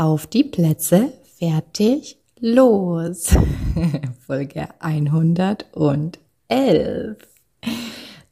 Auf 0.00 0.26
die 0.26 0.44
Plätze, 0.44 1.12
fertig, 1.36 2.16
los. 2.38 3.36
Folge 4.26 4.68
111. 4.78 5.66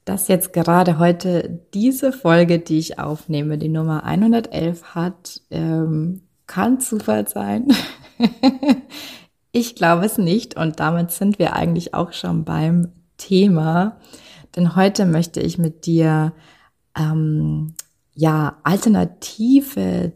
Dass 0.06 0.28
jetzt 0.28 0.54
gerade 0.54 0.98
heute 0.98 1.60
diese 1.74 2.12
Folge, 2.12 2.58
die 2.58 2.78
ich 2.78 2.98
aufnehme, 2.98 3.58
die 3.58 3.68
Nummer 3.68 4.04
111 4.04 4.94
hat, 4.94 5.42
ähm, 5.50 6.22
kann 6.46 6.80
Zufall 6.80 7.28
sein. 7.28 7.68
ich 9.52 9.74
glaube 9.74 10.06
es 10.06 10.16
nicht 10.16 10.56
und 10.56 10.80
damit 10.80 11.10
sind 11.10 11.38
wir 11.38 11.52
eigentlich 11.52 11.92
auch 11.92 12.14
schon 12.14 12.44
beim 12.44 12.92
Thema. 13.18 13.98
Denn 14.56 14.74
heute 14.74 15.04
möchte 15.04 15.40
ich 15.40 15.58
mit 15.58 15.84
dir 15.84 16.32
ähm, 16.96 17.74
ja 18.14 18.56
alternative 18.62 20.12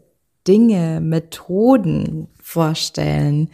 Dinge, 0.47 0.99
Methoden 1.01 2.27
vorstellen, 2.41 3.49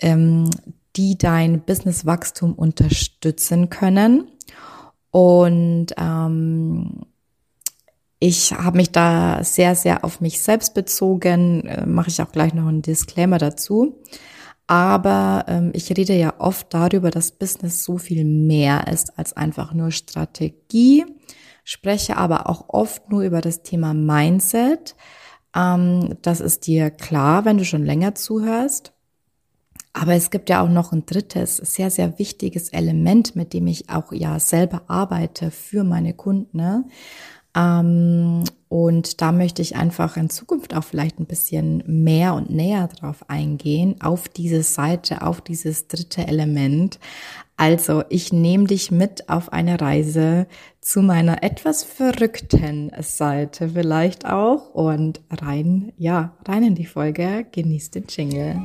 ähm, 0.00 0.50
die 0.96 1.16
dein 1.16 1.60
Businesswachstum 1.60 2.54
unterstützen 2.54 3.70
können. 3.70 4.28
Und 5.10 5.86
ähm, 5.96 7.06
ich 8.20 8.52
habe 8.52 8.76
mich 8.76 8.90
da 8.90 9.44
sehr, 9.44 9.74
sehr 9.74 10.04
auf 10.04 10.20
mich 10.20 10.40
selbst 10.40 10.74
bezogen, 10.74 11.66
äh, 11.66 11.86
mache 11.86 12.08
ich 12.08 12.20
auch 12.20 12.32
gleich 12.32 12.52
noch 12.52 12.66
einen 12.66 12.82
Disclaimer 12.82 13.38
dazu. 13.38 14.02
Aber 14.66 15.46
ähm, 15.48 15.70
ich 15.72 15.88
rede 15.96 16.14
ja 16.14 16.34
oft 16.38 16.74
darüber, 16.74 17.10
dass 17.10 17.32
Business 17.32 17.84
so 17.84 17.96
viel 17.96 18.24
mehr 18.24 18.86
ist 18.88 19.18
als 19.18 19.34
einfach 19.34 19.72
nur 19.72 19.92
Strategie, 19.92 21.06
spreche 21.64 22.16
aber 22.18 22.50
auch 22.50 22.68
oft 22.68 23.08
nur 23.08 23.22
über 23.22 23.40
das 23.40 23.62
Thema 23.62 23.94
Mindset, 23.94 24.94
ähm, 25.54 26.16
das 26.22 26.40
ist 26.40 26.66
dir 26.66 26.90
klar, 26.90 27.44
wenn 27.44 27.58
du 27.58 27.64
schon 27.64 27.84
länger 27.84 28.14
zuhörst. 28.14 28.92
Aber 29.92 30.14
es 30.14 30.30
gibt 30.30 30.48
ja 30.48 30.62
auch 30.62 30.68
noch 30.68 30.92
ein 30.92 31.06
drittes, 31.06 31.56
sehr, 31.56 31.90
sehr 31.90 32.18
wichtiges 32.18 32.68
Element, 32.68 33.34
mit 33.34 33.52
dem 33.52 33.66
ich 33.66 33.90
auch 33.90 34.12
ja 34.12 34.38
selber 34.38 34.82
arbeite 34.86 35.50
für 35.50 35.82
meine 35.82 36.14
Kunden. 36.14 36.56
Ne? 36.56 36.84
Ähm, 37.56 38.44
und 38.68 39.22
da 39.22 39.32
möchte 39.32 39.62
ich 39.62 39.76
einfach 39.76 40.16
in 40.16 40.28
Zukunft 40.28 40.74
auch 40.74 40.84
vielleicht 40.84 41.18
ein 41.18 41.26
bisschen 41.26 41.82
mehr 41.86 42.34
und 42.34 42.50
näher 42.50 42.88
drauf 42.88 43.24
eingehen, 43.28 43.96
auf 44.00 44.28
diese 44.28 44.62
Seite, 44.62 45.22
auf 45.22 45.40
dieses 45.40 45.88
dritte 45.88 46.26
Element. 46.26 46.98
Also 47.56 48.04
ich 48.08 48.32
nehme 48.32 48.64
dich 48.64 48.90
mit 48.90 49.28
auf 49.28 49.52
eine 49.52 49.80
Reise 49.80 50.46
zu 50.80 51.02
meiner 51.02 51.42
etwas 51.42 51.82
verrückten 51.82 52.92
Seite 53.00 53.70
vielleicht 53.70 54.26
auch 54.26 54.74
und 54.74 55.20
rein, 55.30 55.92
ja, 55.96 56.36
rein 56.46 56.62
in 56.62 56.74
die 56.76 56.86
Folge. 56.86 57.46
Genießt 57.50 57.96
den 57.96 58.04
Jingle. 58.08 58.62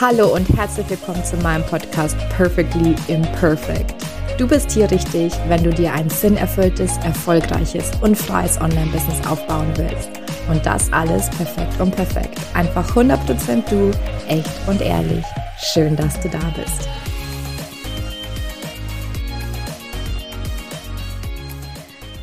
Hallo 0.00 0.34
und 0.34 0.48
herzlich 0.56 0.88
willkommen 0.88 1.22
zu 1.26 1.36
meinem 1.36 1.62
Podcast 1.66 2.16
Perfectly 2.30 2.94
Imperfect. 3.08 3.94
Du 4.38 4.48
bist 4.48 4.70
hier 4.70 4.90
richtig, 4.90 5.30
wenn 5.46 5.62
du 5.62 5.68
dir 5.68 5.92
ein 5.92 6.08
sinnerfülltes, 6.08 6.96
erfolgreiches 7.04 7.90
und 8.00 8.16
freies 8.16 8.58
Online-Business 8.62 9.26
aufbauen 9.26 9.70
willst. 9.76 10.08
Und 10.48 10.64
das 10.64 10.90
alles 10.94 11.28
perfekt 11.28 11.78
und 11.78 11.94
perfekt. 11.94 12.40
Einfach 12.54 12.96
100% 12.96 13.68
du, 13.68 13.90
echt 14.26 14.48
und 14.66 14.80
ehrlich. 14.80 15.26
Schön, 15.58 15.96
dass 15.96 16.18
du 16.20 16.30
da 16.30 16.40
bist. 16.56 16.88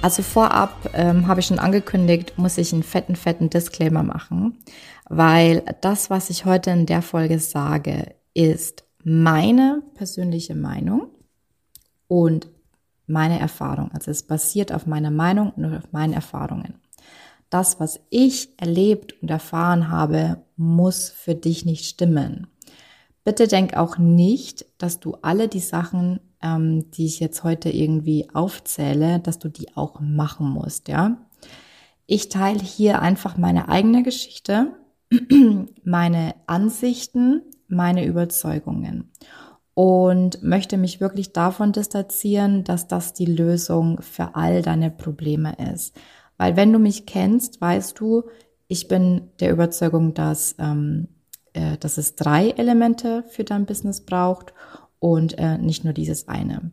Also 0.01 0.23
vorab 0.23 0.89
ähm, 0.93 1.27
habe 1.27 1.41
ich 1.41 1.47
schon 1.47 1.59
angekündigt, 1.59 2.33
muss 2.37 2.57
ich 2.57 2.73
einen 2.73 2.81
fetten, 2.81 3.15
fetten 3.15 3.49
Disclaimer 3.49 4.03
machen 4.03 4.57
weil 5.09 5.63
das, 5.81 6.09
was 6.09 6.29
ich 6.29 6.45
heute 6.45 6.71
in 6.71 6.85
der 6.85 7.01
Folge 7.01 7.39
sage, 7.39 8.15
ist 8.33 8.83
meine 9.03 9.83
persönliche 9.93 10.55
Meinung 10.55 11.09
und 12.07 12.49
meine 13.05 13.39
Erfahrung. 13.39 13.91
Also 13.93 14.11
es 14.11 14.23
basiert 14.23 14.73
auf 14.73 14.85
meiner 14.85 15.11
Meinung 15.11 15.51
und 15.51 15.73
auf 15.73 15.91
meinen 15.91 16.13
Erfahrungen. 16.13 16.75
Das, 17.49 17.79
was 17.79 18.01
ich 18.09 18.49
erlebt 18.59 19.15
und 19.21 19.31
erfahren 19.31 19.89
habe, 19.89 20.43
muss 20.57 21.09
für 21.09 21.35
dich 21.35 21.63
nicht 21.63 21.85
stimmen. 21.85 22.47
Bitte 23.23 23.47
denk 23.47 23.77
auch 23.77 23.97
nicht, 23.97 24.65
dass 24.77 24.99
du 24.99 25.15
alle 25.21 25.47
die 25.47 25.61
Sachen, 25.61 26.19
ähm, 26.41 26.91
die 26.91 27.05
ich 27.05 27.21
jetzt 27.21 27.43
heute 27.43 27.69
irgendwie 27.69 28.29
aufzähle, 28.33 29.19
dass 29.19 29.39
du 29.39 29.47
die 29.47 29.75
auch 29.75 30.01
machen 30.01 30.49
musst, 30.49 30.89
ja. 30.89 31.17
Ich 32.05 32.29
teile 32.29 32.61
hier 32.61 33.01
einfach 33.01 33.37
meine 33.37 33.67
eigene 33.69 34.03
Geschichte 34.03 34.73
meine 35.83 36.35
Ansichten, 36.47 37.41
meine 37.67 38.05
Überzeugungen 38.05 39.11
und 39.77 40.41
möchte 40.41 40.75
mich 40.75 40.99
wirklich 40.99 41.33
davon 41.33 41.71
distanzieren, 41.71 42.63
dass 42.63 42.87
das 42.87 43.13
die 43.13 43.27
Lösung 43.27 44.01
für 44.01 44.33
all 44.33 44.63
deine 44.63 44.89
Probleme 44.89 45.55
ist. 45.71 45.95
Weil 46.37 46.55
wenn 46.55 46.73
du 46.73 46.79
mich 46.79 47.05
kennst, 47.05 47.61
weißt 47.61 47.99
du, 47.99 48.23
ich 48.67 48.87
bin 48.87 49.29
der 49.39 49.51
Überzeugung, 49.51 50.15
dass, 50.15 50.55
ähm, 50.57 51.09
äh, 51.53 51.77
dass 51.77 51.99
es 51.99 52.15
drei 52.15 52.49
Elemente 52.49 53.23
für 53.29 53.43
dein 53.43 53.67
Business 53.67 54.01
braucht 54.01 54.51
und 54.97 55.37
äh, 55.37 55.59
nicht 55.59 55.83
nur 55.83 55.93
dieses 55.93 56.27
eine. 56.27 56.71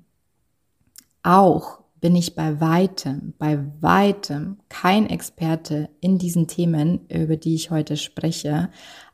Auch 1.22 1.83
bin 2.04 2.16
ich 2.16 2.34
bei 2.34 2.60
weitem, 2.60 3.32
bei 3.38 3.58
weitem 3.80 4.58
kein 4.68 5.08
Experte 5.08 5.88
in 6.02 6.18
diesen 6.18 6.46
Themen, 6.48 7.06
über 7.08 7.38
die 7.38 7.54
ich 7.54 7.70
heute 7.70 7.96
spreche. 7.96 8.68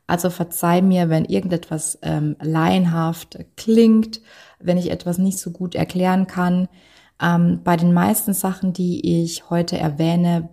Also 0.08 0.28
verzeih 0.28 0.82
mir, 0.82 1.08
wenn 1.08 1.24
irgendetwas 1.24 2.00
ähm, 2.02 2.34
laienhaft 2.42 3.38
klingt, 3.56 4.20
wenn 4.58 4.76
ich 4.76 4.90
etwas 4.90 5.18
nicht 5.18 5.38
so 5.38 5.52
gut 5.52 5.76
erklären 5.76 6.26
kann. 6.26 6.66
Ähm, 7.22 7.60
bei 7.62 7.76
den 7.76 7.92
meisten 7.92 8.34
Sachen, 8.34 8.72
die 8.72 9.22
ich 9.22 9.48
heute 9.50 9.78
erwähne, 9.78 10.48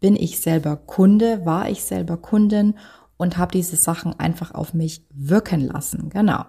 bin 0.00 0.16
ich 0.16 0.38
selber 0.38 0.76
Kunde, 0.76 1.46
war 1.46 1.70
ich 1.70 1.82
selber 1.82 2.18
Kundin 2.18 2.74
und 3.16 3.38
habe 3.38 3.52
diese 3.52 3.76
Sachen 3.76 4.20
einfach 4.20 4.52
auf 4.52 4.74
mich 4.74 5.06
wirken 5.14 5.62
lassen. 5.62 6.10
Genau. 6.10 6.44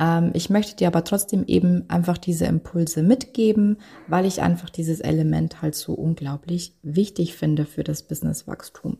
Ähm, 0.00 0.30
ich 0.32 0.50
möchte 0.50 0.74
dir 0.74 0.88
aber 0.88 1.04
trotzdem 1.04 1.44
eben 1.46 1.84
einfach 1.88 2.18
diese 2.18 2.46
Impulse 2.46 3.02
mitgeben, 3.02 3.76
weil 4.08 4.24
ich 4.24 4.40
einfach 4.40 4.70
dieses 4.70 5.00
Element 5.00 5.62
halt 5.62 5.76
so 5.76 5.92
unglaublich 5.92 6.72
wichtig 6.82 7.36
finde 7.36 7.66
für 7.66 7.84
das 7.84 8.02
Businesswachstum. 8.02 8.96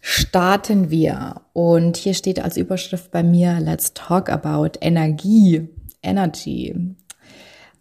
Starten 0.00 0.90
wir. 0.90 1.42
Und 1.52 1.96
hier 1.96 2.14
steht 2.14 2.40
als 2.40 2.56
Überschrift 2.56 3.10
bei 3.10 3.22
mir, 3.22 3.60
let's 3.60 3.94
talk 3.94 4.28
about 4.28 4.78
Energie, 4.80 5.68
Energy. 6.02 6.94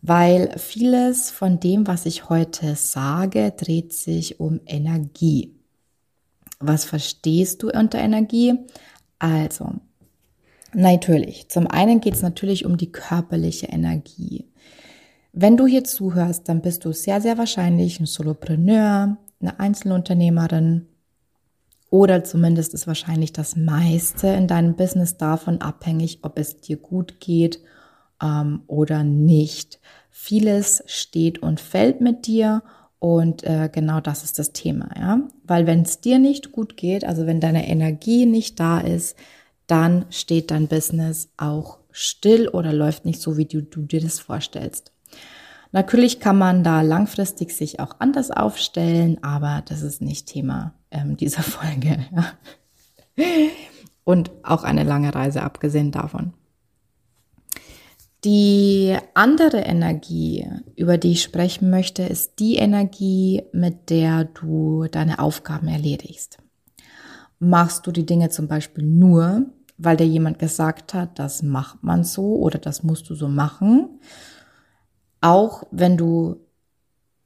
Weil 0.02 0.58
vieles 0.58 1.32
von 1.32 1.59
dem, 1.59 1.88
was 1.88 2.06
ich 2.06 2.30
heute 2.30 2.76
sage, 2.76 3.52
dreht 3.58 3.94
sich 3.94 4.40
um 4.40 4.59
Energie. 4.66 5.56
Was 6.59 6.86
verstehst 6.86 7.64
du 7.64 7.70
unter 7.70 8.00
Energie? 8.00 8.54
Also, 9.20 9.74
Natürlich. 10.80 11.50
Zum 11.50 11.66
einen 11.66 12.02
geht 12.02 12.14
es 12.14 12.22
natürlich 12.22 12.64
um 12.64 12.78
die 12.78 12.92
körperliche 12.92 13.66
Energie. 13.66 14.46
Wenn 15.34 15.58
du 15.58 15.66
hier 15.66 15.84
zuhörst, 15.84 16.48
dann 16.48 16.62
bist 16.62 16.86
du 16.86 16.92
sehr, 16.92 17.20
sehr 17.20 17.40
wahrscheinlich 17.40 18.00
ein 18.00 18.06
Solopreneur, 18.06 19.18
eine 19.42 19.60
Einzelunternehmerin 19.60 20.86
oder 21.90 22.24
zumindest 22.24 22.76
ist 22.76 22.86
wahrscheinlich 22.86 23.34
das 23.34 23.56
meiste 23.56 24.28
in 24.28 24.46
deinem 24.46 24.76
Business 24.76 25.18
davon 25.18 25.62
abhängig, 25.62 26.20
ob 26.22 26.38
es 26.38 26.58
dir 26.58 26.78
gut 26.78 27.20
geht 27.20 27.59
ähm, 28.22 28.62
oder 28.68 29.04
nicht. 29.04 29.80
Vieles 30.12 30.84
steht 30.85 31.40
und 31.40 31.59
fällt 31.59 32.02
mit 32.02 32.28
dir 32.28 32.62
und 33.00 33.44
äh, 33.44 33.72
genau 33.73 34.00
das 34.00 34.23
ist 34.23 34.38
das 34.38 34.53
Thema, 34.53 34.91
ja. 34.96 35.22
Weil 35.44 35.66
wenn 35.66 35.82
es 35.82 36.02
dir 36.02 36.20
nicht 36.20 36.52
gut 36.52 36.78
geht, 36.78 37.03
also 37.03 37.26
wenn 37.26 37.40
deine 37.40 37.68
Energie 37.68 38.28
nicht 38.28 38.59
da 38.59 38.80
ist, 38.80 39.16
dann 39.67 40.05
steht 40.09 40.52
dein 40.52 40.67
Business 40.67 41.29
auch 41.37 41.79
still 41.91 42.47
oder 42.47 42.73
läuft 42.73 43.05
nicht 43.05 43.22
so, 43.22 43.37
wie 43.37 43.46
du, 43.46 43.61
du 43.61 43.81
dir 43.81 44.02
das 44.02 44.19
vorstellst. 44.19 44.93
Natürlich 45.72 46.19
kann 46.19 46.37
man 46.37 46.64
da 46.64 46.81
langfristig 46.81 47.52
sich 47.52 47.79
auch 47.79 47.99
anders 47.99 48.31
aufstellen, 48.31 49.22
aber 49.23 49.64
das 49.67 49.81
ist 49.81 50.02
nicht 50.02 50.28
Thema 50.28 50.73
ähm, 50.91 51.17
dieser 51.17 51.43
Folge. 51.43 52.05
Ja. 52.16 53.25
Und 54.03 54.31
auch 54.43 54.64
eine 54.64 54.84
lange 54.84 55.14
Reise 55.14 55.43
abgesehen 55.43 55.91
davon. 55.91 56.34
Die 58.23 58.97
andere 59.13 59.59
Energie, 59.59 60.47
über 60.75 60.97
die 60.97 61.11
ich 61.11 61.23
sprechen 61.23 61.70
möchte, 61.70 62.03
ist 62.03 62.40
die 62.40 62.55
Energie, 62.55 63.43
mit 63.52 63.90
der 63.90 64.25
du 64.25 64.87
deine 64.90 65.20
Aufgaben 65.20 65.67
erledigst. 65.67 66.37
Machst 67.40 67.85
du 67.85 67.91
die 67.91 68.05
Dinge 68.05 68.29
zum 68.29 68.47
Beispiel 68.47 68.84
nur, 68.84 69.46
weil 69.78 69.97
dir 69.97 70.08
jemand 70.08 70.40
gesagt 70.40 70.94
hat, 70.94 71.20
das 71.20 71.44
macht 71.44 71.84
man 71.84 72.03
so 72.03 72.38
oder 72.38 72.59
das 72.59 72.84
musst 72.84 73.09
du 73.09 73.16
so 73.16 73.28
machen? 73.28 74.00
auch 75.22 75.64
wenn 75.72 75.97
du 75.97 76.38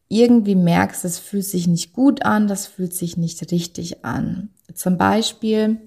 irgendwie 0.07 0.55
merkst, 0.55 1.05
es 1.05 1.19
fühlt 1.19 1.45
sich 1.45 1.67
nicht 1.67 1.93
gut 1.93 2.25
an, 2.25 2.47
das 2.47 2.67
fühlt 2.67 2.93
sich 2.93 3.15
nicht 3.15 3.51
richtig 3.51 4.03
an. 4.03 4.49
Zum 4.73 4.97
Beispiel, 4.97 5.79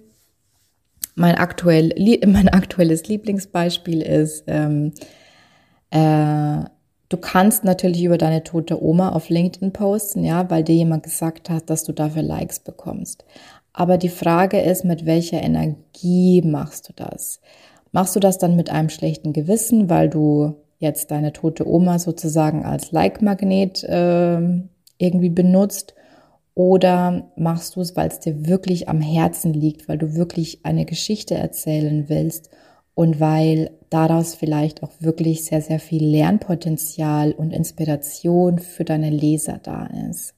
mein, 1.15 1.37
aktuell, 1.37 1.93
mein 2.27 2.49
aktuelles 2.49 3.07
Lieblingsbeispiel 3.09 4.01
ist, 4.01 4.45
ähm, 4.47 4.93
äh, 5.91 6.65
du 7.11 7.17
kannst 7.19 7.65
natürlich 7.65 8.03
über 8.05 8.17
deine 8.17 8.45
tote 8.45 8.83
Oma 8.83 9.11
auf 9.11 9.29
LinkedIn 9.29 9.73
posten, 9.73 10.25
ja, 10.25 10.49
weil 10.51 10.65
dir 10.65 10.75
jemand 10.75 11.03
gesagt 11.03 11.51
hat, 11.51 11.69
dass 11.69 11.85
du 11.85 11.93
dafür 11.93 12.23
Likes 12.23 12.61
bekommst. 12.61 13.25
Aber 13.75 13.99
die 13.99 14.09
Frage 14.09 14.61
ist, 14.61 14.85
mit 14.85 15.05
welcher 15.05 15.43
Energie 15.43 16.41
machst 16.43 16.89
du 16.89 16.93
das? 16.95 17.41
Machst 17.91 18.15
du 18.17 18.21
das 18.21 18.39
dann 18.39 18.57
mit 18.57 18.71
einem 18.71 18.89
schlechten 18.89 19.33
Gewissen, 19.33 19.91
weil 19.91 20.09
du 20.09 20.55
jetzt 20.79 21.11
deine 21.11 21.33
tote 21.33 21.69
Oma 21.69 21.99
sozusagen 21.99 22.65
als 22.65 22.93
Like-Magnet 22.93 23.83
äh, 23.83 24.41
irgendwie 24.99 25.29
benutzt? 25.29 25.95
Oder 26.55 27.33
machst 27.37 27.75
du 27.75 27.81
es, 27.81 27.97
weil 27.97 28.09
es 28.09 28.21
dir 28.21 28.47
wirklich 28.47 28.89
am 28.89 29.01
Herzen 29.01 29.53
liegt, 29.53 29.89
weil 29.89 29.99
du 29.99 30.15
wirklich 30.15 30.65
eine 30.65 30.85
Geschichte 30.85 31.35
erzählen 31.35 32.09
willst 32.09 32.51
und 32.95 33.19
weil 33.19 33.73
daraus 33.91 34.37
vielleicht 34.37 34.85
auch 34.85 34.93
wirklich 35.01 35.45
sehr, 35.45 35.61
sehr 35.61 35.81
viel 35.81 36.05
Lernpotenzial 36.05 37.33
und 37.33 37.53
Inspiration 37.53 38.61
für 38.61 38.85
deine 38.85 39.11
Leser 39.11 39.59
da 39.61 39.87
ist? 40.11 40.35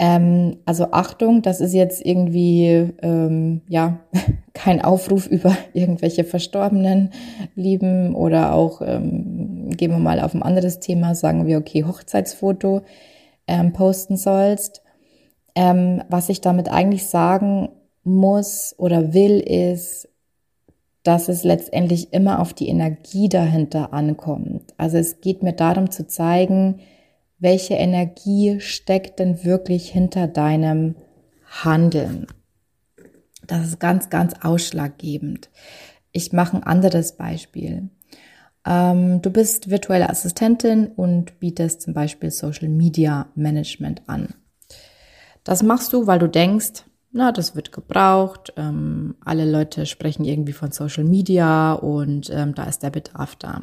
Ähm, 0.00 0.56
also 0.64 0.90
Achtung, 0.90 1.42
das 1.42 1.60
ist 1.60 1.72
jetzt 1.72 2.04
irgendwie 2.04 2.92
ähm, 3.02 3.62
ja 3.68 4.00
kein 4.52 4.82
Aufruf 4.82 5.26
über 5.26 5.56
irgendwelche 5.72 6.24
Verstorbenen 6.24 7.10
lieben 7.54 8.14
oder 8.14 8.54
auch 8.54 8.82
ähm, 8.82 9.70
gehen 9.70 9.92
wir 9.92 9.98
mal 9.98 10.20
auf 10.20 10.34
ein 10.34 10.42
anderes 10.42 10.80
Thema, 10.80 11.14
sagen 11.14 11.46
wir 11.46 11.58
okay 11.58 11.84
Hochzeitsfoto 11.84 12.82
ähm, 13.46 13.72
posten 13.72 14.16
sollst. 14.16 14.82
Ähm, 15.54 16.02
was 16.08 16.28
ich 16.28 16.40
damit 16.40 16.68
eigentlich 16.68 17.06
sagen 17.06 17.68
muss 18.02 18.74
oder 18.76 19.14
will, 19.14 19.38
ist, 19.38 20.08
dass 21.04 21.28
es 21.28 21.44
letztendlich 21.44 22.12
immer 22.12 22.40
auf 22.40 22.52
die 22.52 22.68
Energie 22.68 23.28
dahinter 23.28 23.92
ankommt. 23.92 24.74
Also 24.76 24.96
es 24.96 25.20
geht 25.20 25.42
mir 25.42 25.52
darum 25.52 25.90
zu 25.90 26.06
zeigen, 26.06 26.80
welche 27.44 27.74
Energie 27.74 28.58
steckt 28.58 29.18
denn 29.18 29.44
wirklich 29.44 29.90
hinter 29.90 30.26
deinem 30.26 30.96
Handeln. 31.62 32.26
Das 33.46 33.66
ist 33.66 33.78
ganz, 33.78 34.08
ganz 34.08 34.32
ausschlaggebend. 34.40 35.50
Ich 36.10 36.32
mache 36.32 36.56
ein 36.56 36.62
anderes 36.62 37.16
Beispiel. 37.18 37.90
Ähm, 38.64 39.20
du 39.20 39.30
bist 39.30 39.68
virtuelle 39.68 40.08
Assistentin 40.08 40.86
und 40.86 41.38
bietest 41.38 41.82
zum 41.82 41.92
Beispiel 41.92 42.30
Social 42.30 42.68
Media 42.68 43.26
Management 43.34 44.02
an. 44.06 44.28
Das 45.44 45.62
machst 45.62 45.92
du, 45.92 46.06
weil 46.06 46.18
du 46.18 46.30
denkst, 46.30 46.84
na, 47.12 47.30
das 47.30 47.54
wird 47.54 47.72
gebraucht, 47.72 48.54
ähm, 48.56 49.16
alle 49.22 49.44
Leute 49.44 49.84
sprechen 49.84 50.24
irgendwie 50.24 50.54
von 50.54 50.72
Social 50.72 51.04
Media 51.04 51.74
und 51.74 52.30
ähm, 52.30 52.54
da 52.54 52.64
ist 52.64 52.82
der 52.82 52.90
Bedarf 52.90 53.36
da. 53.36 53.60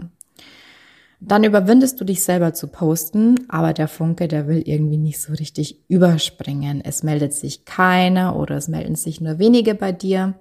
Dann 1.23 1.43
überwindest 1.43 2.01
du 2.01 2.03
dich 2.03 2.23
selber 2.23 2.55
zu 2.55 2.67
posten, 2.67 3.45
aber 3.47 3.73
der 3.73 3.87
Funke, 3.87 4.27
der 4.27 4.47
will 4.47 4.63
irgendwie 4.65 4.97
nicht 4.97 5.21
so 5.21 5.33
richtig 5.33 5.79
überspringen. 5.87 6.81
Es 6.83 7.03
meldet 7.03 7.33
sich 7.33 7.63
keiner 7.63 8.35
oder 8.35 8.57
es 8.57 8.67
melden 8.67 8.95
sich 8.95 9.21
nur 9.21 9.37
wenige 9.37 9.75
bei 9.75 9.91
dir. 9.91 10.33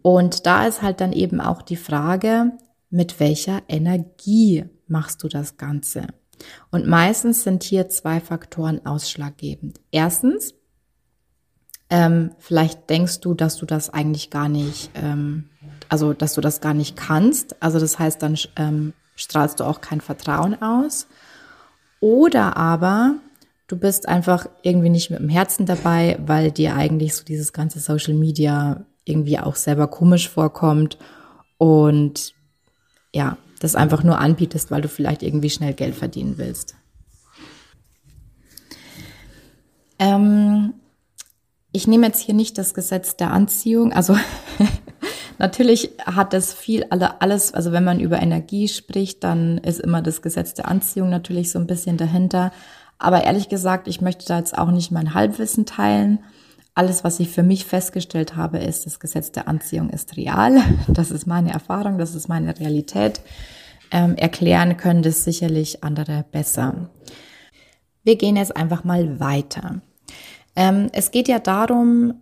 Und 0.00 0.46
da 0.46 0.66
ist 0.66 0.80
halt 0.80 1.02
dann 1.02 1.12
eben 1.12 1.38
auch 1.38 1.60
die 1.60 1.76
Frage, 1.76 2.52
mit 2.88 3.20
welcher 3.20 3.60
Energie 3.68 4.64
machst 4.86 5.22
du 5.22 5.28
das 5.28 5.58
Ganze? 5.58 6.06
Und 6.70 6.86
meistens 6.86 7.42
sind 7.42 7.62
hier 7.62 7.90
zwei 7.90 8.20
Faktoren 8.20 8.86
ausschlaggebend. 8.86 9.80
Erstens, 9.90 10.54
ähm, 11.90 12.30
vielleicht 12.38 12.88
denkst 12.88 13.20
du, 13.20 13.34
dass 13.34 13.58
du 13.58 13.66
das 13.66 13.90
eigentlich 13.90 14.30
gar 14.30 14.48
nicht, 14.48 14.90
ähm, 14.94 15.50
also 15.90 16.14
dass 16.14 16.32
du 16.32 16.40
das 16.40 16.62
gar 16.62 16.72
nicht 16.72 16.96
kannst. 16.96 17.62
Also 17.62 17.78
das 17.78 17.98
heißt, 17.98 18.22
dann 18.22 18.38
ähm, 18.56 18.94
strahlst 19.14 19.60
du 19.60 19.64
auch 19.64 19.80
kein 19.80 20.00
Vertrauen 20.00 20.60
aus. 20.60 21.06
Oder 22.00 22.56
aber 22.56 23.16
du 23.66 23.76
bist 23.76 24.08
einfach 24.08 24.46
irgendwie 24.62 24.90
nicht 24.90 25.10
mit 25.10 25.20
dem 25.20 25.28
Herzen 25.28 25.66
dabei, 25.66 26.18
weil 26.24 26.50
dir 26.50 26.74
eigentlich 26.74 27.14
so 27.14 27.24
dieses 27.24 27.52
ganze 27.52 27.80
Social 27.80 28.14
Media 28.14 28.84
irgendwie 29.04 29.38
auch 29.38 29.56
selber 29.56 29.88
komisch 29.88 30.28
vorkommt 30.28 30.98
und 31.58 32.34
ja, 33.12 33.36
das 33.60 33.74
einfach 33.74 34.02
nur 34.02 34.18
anbietest, 34.18 34.70
weil 34.70 34.82
du 34.82 34.88
vielleicht 34.88 35.22
irgendwie 35.22 35.50
schnell 35.50 35.72
Geld 35.72 35.94
verdienen 35.94 36.36
willst. 36.36 36.74
Ähm, 39.98 40.74
ich 41.72 41.86
nehme 41.86 42.06
jetzt 42.06 42.20
hier 42.20 42.34
nicht 42.34 42.58
das 42.58 42.74
Gesetz 42.74 43.16
der 43.16 43.30
Anziehung, 43.32 43.92
also 43.92 44.16
Natürlich 45.38 45.90
hat 46.04 46.34
es 46.34 46.52
viel, 46.52 46.84
alles, 46.84 47.54
also 47.54 47.72
wenn 47.72 47.84
man 47.84 48.00
über 48.00 48.20
Energie 48.20 48.68
spricht, 48.68 49.24
dann 49.24 49.58
ist 49.58 49.80
immer 49.80 50.02
das 50.02 50.22
Gesetz 50.22 50.54
der 50.54 50.68
Anziehung 50.68 51.10
natürlich 51.10 51.50
so 51.50 51.58
ein 51.58 51.66
bisschen 51.66 51.96
dahinter. 51.96 52.52
Aber 52.98 53.24
ehrlich 53.24 53.48
gesagt, 53.48 53.88
ich 53.88 54.00
möchte 54.00 54.26
da 54.26 54.38
jetzt 54.38 54.56
auch 54.56 54.70
nicht 54.70 54.90
mein 54.90 55.14
Halbwissen 55.14 55.66
teilen. 55.66 56.20
Alles, 56.74 57.04
was 57.04 57.20
ich 57.20 57.28
für 57.28 57.42
mich 57.42 57.64
festgestellt 57.64 58.36
habe, 58.36 58.58
ist, 58.58 58.86
das 58.86 59.00
Gesetz 59.00 59.32
der 59.32 59.48
Anziehung 59.48 59.90
ist 59.90 60.16
real. 60.16 60.60
Das 60.88 61.10
ist 61.10 61.26
meine 61.26 61.52
Erfahrung, 61.52 61.98
das 61.98 62.14
ist 62.14 62.28
meine 62.28 62.58
Realität. 62.58 63.20
Ähm, 63.90 64.16
erklären 64.16 64.76
können 64.76 65.02
das 65.02 65.24
sicherlich 65.24 65.84
andere 65.84 66.24
besser. 66.30 66.90
Wir 68.02 68.16
gehen 68.16 68.36
jetzt 68.36 68.56
einfach 68.56 68.84
mal 68.84 69.20
weiter. 69.20 69.80
Ähm, 70.56 70.88
es 70.92 71.10
geht 71.10 71.28
ja 71.28 71.38
darum, 71.38 72.14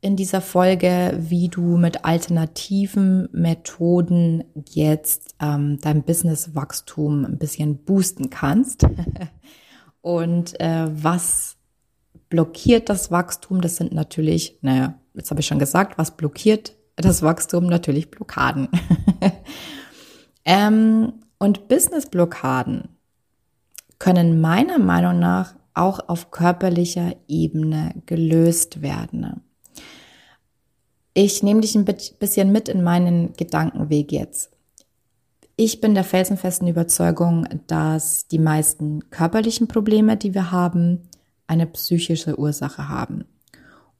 in 0.00 0.16
dieser 0.16 0.40
Folge, 0.40 1.16
wie 1.18 1.48
du 1.48 1.76
mit 1.76 2.04
alternativen 2.04 3.28
Methoden 3.32 4.44
jetzt 4.70 5.34
ähm, 5.40 5.78
dein 5.80 6.04
Businesswachstum 6.04 7.24
ein 7.24 7.38
bisschen 7.38 7.84
boosten 7.84 8.30
kannst. 8.30 8.86
Und 10.00 10.58
äh, 10.60 10.86
was 10.90 11.56
blockiert 12.28 12.88
das 12.88 13.10
Wachstum? 13.10 13.60
Das 13.60 13.76
sind 13.76 13.92
natürlich, 13.92 14.58
naja, 14.62 14.94
jetzt 15.14 15.30
habe 15.30 15.40
ich 15.40 15.46
schon 15.46 15.58
gesagt, 15.58 15.98
was 15.98 16.16
blockiert 16.16 16.76
das 16.96 17.22
Wachstum? 17.22 17.66
Natürlich 17.66 18.10
Blockaden. 18.10 18.68
ähm, 20.44 21.14
und 21.38 21.68
Businessblockaden 21.68 22.88
können 23.98 24.40
meiner 24.40 24.78
Meinung 24.78 25.18
nach 25.18 25.54
auch 25.74 26.08
auf 26.08 26.30
körperlicher 26.30 27.14
Ebene 27.26 27.94
gelöst 28.06 28.82
werden. 28.82 29.42
Ich 31.20 31.42
nehme 31.42 31.62
dich 31.62 31.74
ein 31.74 31.84
bisschen 31.84 32.52
mit 32.52 32.68
in 32.68 32.84
meinen 32.84 33.32
Gedankenweg 33.32 34.12
jetzt. 34.12 34.52
Ich 35.56 35.80
bin 35.80 35.96
der 35.96 36.04
felsenfesten 36.04 36.68
Überzeugung, 36.68 37.44
dass 37.66 38.28
die 38.28 38.38
meisten 38.38 39.10
körperlichen 39.10 39.66
Probleme, 39.66 40.16
die 40.16 40.32
wir 40.32 40.52
haben, 40.52 41.08
eine 41.48 41.66
psychische 41.66 42.38
Ursache 42.38 42.88
haben. 42.88 43.24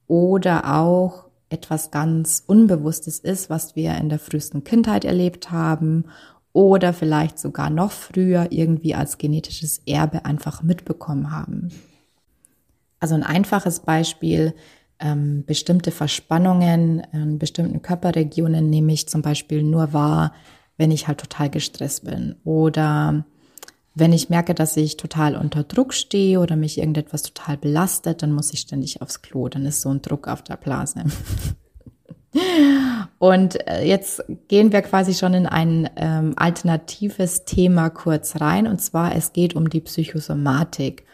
Oder 0.06 0.76
auch 0.76 1.24
etwas 1.48 1.90
ganz 1.90 2.44
Unbewusstes 2.46 3.18
ist, 3.18 3.50
was 3.50 3.74
wir 3.74 3.96
in 3.96 4.10
der 4.10 4.20
frühesten 4.20 4.62
Kindheit 4.62 5.04
erlebt 5.04 5.50
haben 5.50 6.04
oder 6.52 6.92
vielleicht 6.92 7.40
sogar 7.40 7.68
noch 7.68 7.90
früher 7.90 8.46
irgendwie 8.50 8.94
als 8.94 9.18
genetisches 9.18 9.82
Erbe 9.86 10.24
einfach 10.24 10.62
mitbekommen 10.62 11.32
haben. 11.32 11.72
Also 13.00 13.16
ein 13.16 13.24
einfaches 13.24 13.80
Beispiel, 13.80 14.54
ähm, 15.00 15.44
bestimmte 15.46 15.90
Verspannungen 15.90 17.00
in 17.12 17.38
bestimmten 17.38 17.82
Körperregionen 17.82 18.68
nehme 18.68 18.92
ich 18.92 19.08
zum 19.08 19.22
Beispiel 19.22 19.62
nur 19.62 19.92
wahr, 19.92 20.32
wenn 20.76 20.90
ich 20.90 21.08
halt 21.08 21.18
total 21.18 21.50
gestresst 21.50 22.04
bin 22.04 22.36
oder 22.44 23.24
wenn 23.98 24.12
ich 24.12 24.30
merke, 24.30 24.54
dass 24.54 24.76
ich 24.76 24.96
total 24.96 25.36
unter 25.36 25.64
Druck 25.64 25.92
stehe 25.92 26.38
oder 26.38 26.56
mich 26.56 26.78
irgendetwas 26.78 27.22
total 27.22 27.56
belastet, 27.56 28.22
dann 28.22 28.32
muss 28.32 28.52
ich 28.52 28.60
ständig 28.60 29.02
aufs 29.02 29.22
Klo. 29.22 29.48
Dann 29.48 29.66
ist 29.66 29.80
so 29.80 29.88
ein 29.88 30.02
Druck 30.02 30.28
auf 30.28 30.42
der 30.42 30.56
Blase. 30.56 31.04
Und 33.18 33.68
äh, 33.68 33.84
jetzt 33.84 34.22
gehen 34.46 34.70
wir 34.70 34.82
quasi 34.82 35.14
schon 35.14 35.34
in 35.34 35.46
ein 35.46 35.90
ähm, 35.96 36.34
alternatives 36.36 37.44
Thema 37.44 37.90
kurz 37.90 38.40
rein. 38.40 38.68
Und 38.68 38.80
zwar, 38.80 39.16
es 39.16 39.32
geht 39.32 39.56
um 39.56 39.68
die 39.68 39.80
Psychosomatik, 39.80 41.04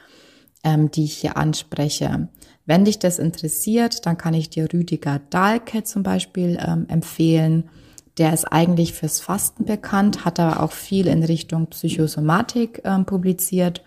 ähm, 0.63 0.91
die 0.91 1.05
ich 1.05 1.17
hier 1.17 1.39
anspreche. 1.39 2.29
Wenn 2.67 2.85
dich 2.85 2.99
das 2.99 3.19
interessiert, 3.19 4.07
dann 4.07 4.17
kann 4.17 4.35
ich 4.35 4.51
dir 4.51 4.69
Rüdiger 4.73 5.21
Dahlke 5.31 5.85
zum 5.85 6.03
Beispiel 6.03 6.59
ähm, 6.65 6.87
empfehlen. 6.89 7.69
Der 8.17 8.33
ist 8.33 8.45
eigentlich 8.45 8.95
fürs 8.95 9.21
Fasten 9.21 9.65
bekannt, 9.65 10.25
hat 10.25 10.41
aber 10.41 10.63
auch 10.63 10.73
viel 10.73 11.07
in 11.07 11.25
Richtung 11.25 11.67
Psychosomatik 11.67 12.81
ähm, 12.85 13.05
publiziert. 13.05 13.83